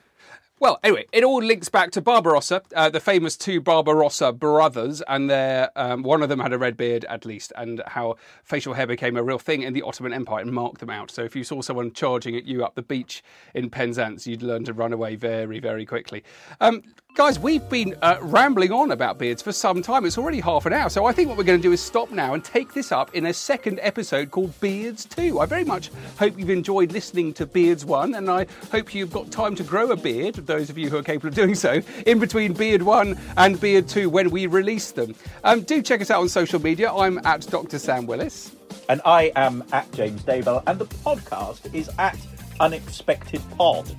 Well, 0.60 0.80
anyway, 0.82 1.06
it 1.12 1.22
all 1.22 1.40
links 1.40 1.68
back 1.68 1.92
to 1.92 2.00
Barbarossa, 2.00 2.62
uh, 2.74 2.90
the 2.90 2.98
famous 2.98 3.36
two 3.36 3.60
Barbarossa 3.60 4.32
brothers, 4.32 5.00
and 5.06 5.30
their 5.30 5.70
um, 5.76 6.02
one 6.02 6.20
of 6.20 6.28
them 6.28 6.40
had 6.40 6.52
a 6.52 6.58
red 6.58 6.76
beard 6.76 7.04
at 7.04 7.24
least, 7.24 7.52
and 7.56 7.80
how 7.86 8.16
facial 8.42 8.74
hair 8.74 8.88
became 8.88 9.16
a 9.16 9.22
real 9.22 9.38
thing 9.38 9.62
in 9.62 9.72
the 9.72 9.82
Ottoman 9.82 10.12
Empire 10.12 10.40
and 10.40 10.52
marked 10.52 10.80
them 10.80 10.90
out. 10.90 11.12
So 11.12 11.22
if 11.22 11.36
you 11.36 11.44
saw 11.44 11.62
someone 11.62 11.92
charging 11.92 12.34
at 12.34 12.44
you 12.44 12.64
up 12.64 12.74
the 12.74 12.82
beach 12.82 13.22
in 13.54 13.70
Penzance, 13.70 14.26
you'd 14.26 14.42
learn 14.42 14.64
to 14.64 14.72
run 14.72 14.92
away 14.92 15.14
very, 15.14 15.60
very 15.60 15.86
quickly. 15.86 16.24
Um, 16.60 16.82
Guys, 17.18 17.36
we've 17.36 17.68
been 17.68 17.96
uh, 18.00 18.16
rambling 18.20 18.70
on 18.70 18.92
about 18.92 19.18
beards 19.18 19.42
for 19.42 19.50
some 19.50 19.82
time. 19.82 20.04
It's 20.04 20.16
already 20.16 20.38
half 20.38 20.66
an 20.66 20.72
hour, 20.72 20.88
so 20.88 21.04
I 21.04 21.10
think 21.10 21.28
what 21.28 21.36
we're 21.36 21.42
going 21.42 21.58
to 21.58 21.62
do 21.68 21.72
is 21.72 21.80
stop 21.80 22.12
now 22.12 22.32
and 22.32 22.44
take 22.44 22.74
this 22.74 22.92
up 22.92 23.12
in 23.12 23.26
a 23.26 23.34
second 23.34 23.80
episode 23.82 24.30
called 24.30 24.58
Beards 24.60 25.04
2. 25.04 25.40
I 25.40 25.46
very 25.46 25.64
much 25.64 25.90
hope 26.16 26.38
you've 26.38 26.48
enjoyed 26.48 26.92
listening 26.92 27.32
to 27.34 27.44
Beards 27.44 27.84
1, 27.84 28.14
and 28.14 28.30
I 28.30 28.46
hope 28.70 28.94
you've 28.94 29.12
got 29.12 29.32
time 29.32 29.56
to 29.56 29.64
grow 29.64 29.90
a 29.90 29.96
beard, 29.96 30.36
those 30.36 30.70
of 30.70 30.78
you 30.78 30.90
who 30.90 30.96
are 30.98 31.02
capable 31.02 31.30
of 31.30 31.34
doing 31.34 31.56
so, 31.56 31.82
in 32.06 32.20
between 32.20 32.52
Beard 32.52 32.82
1 32.82 33.18
and 33.36 33.60
Beard 33.60 33.88
2 33.88 34.08
when 34.08 34.30
we 34.30 34.46
release 34.46 34.92
them. 34.92 35.16
Um, 35.42 35.62
do 35.62 35.82
check 35.82 36.00
us 36.00 36.12
out 36.12 36.20
on 36.20 36.28
social 36.28 36.62
media. 36.62 36.92
I'm 36.92 37.18
at 37.26 37.40
Dr. 37.48 37.80
Sam 37.80 38.06
Willis. 38.06 38.52
And 38.88 39.00
I 39.04 39.32
am 39.34 39.64
at 39.72 39.90
James 39.90 40.22
Daybell, 40.22 40.62
and 40.68 40.78
the 40.78 40.86
podcast 40.86 41.74
is 41.74 41.90
at 41.98 42.16
Unexpected 42.60 43.42
Pod. 43.56 43.92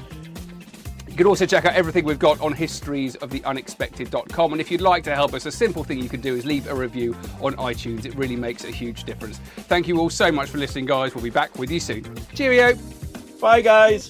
You 1.20 1.26
can 1.26 1.32
also 1.32 1.46
check 1.46 1.66
out 1.66 1.74
everything 1.74 2.06
we've 2.06 2.18
got 2.18 2.40
on 2.40 2.54
historiesoftheunexpected.com. 2.54 4.54
And 4.54 4.62
if 4.62 4.72
you'd 4.72 4.80
like 4.80 5.04
to 5.04 5.14
help 5.14 5.34
us, 5.34 5.46
a 5.46 5.52
simple 5.52 5.84
thing 5.84 6.00
you 6.00 6.08
can 6.08 6.22
do 6.22 6.34
is 6.34 6.46
leave 6.46 6.66
a 6.68 6.74
review 6.74 7.14
on 7.42 7.56
iTunes. 7.56 8.06
It 8.06 8.16
really 8.16 8.38
makes 8.38 8.64
a 8.64 8.72
huge 8.72 9.04
difference. 9.04 9.38
Thank 9.68 9.90
you 9.90 10.00
all 10.00 10.10
so 10.10 10.32
much 10.32 10.50
for 10.50 10.60
listening, 10.60 10.86
guys. 10.86 11.14
We'll 11.14 11.26
be 11.26 11.30
back 11.30 11.60
with 11.60 11.72
you 11.72 11.82
soon. 11.82 12.06
Cheerio. 12.36 12.74
Bye, 13.42 13.60
guys. 13.60 14.10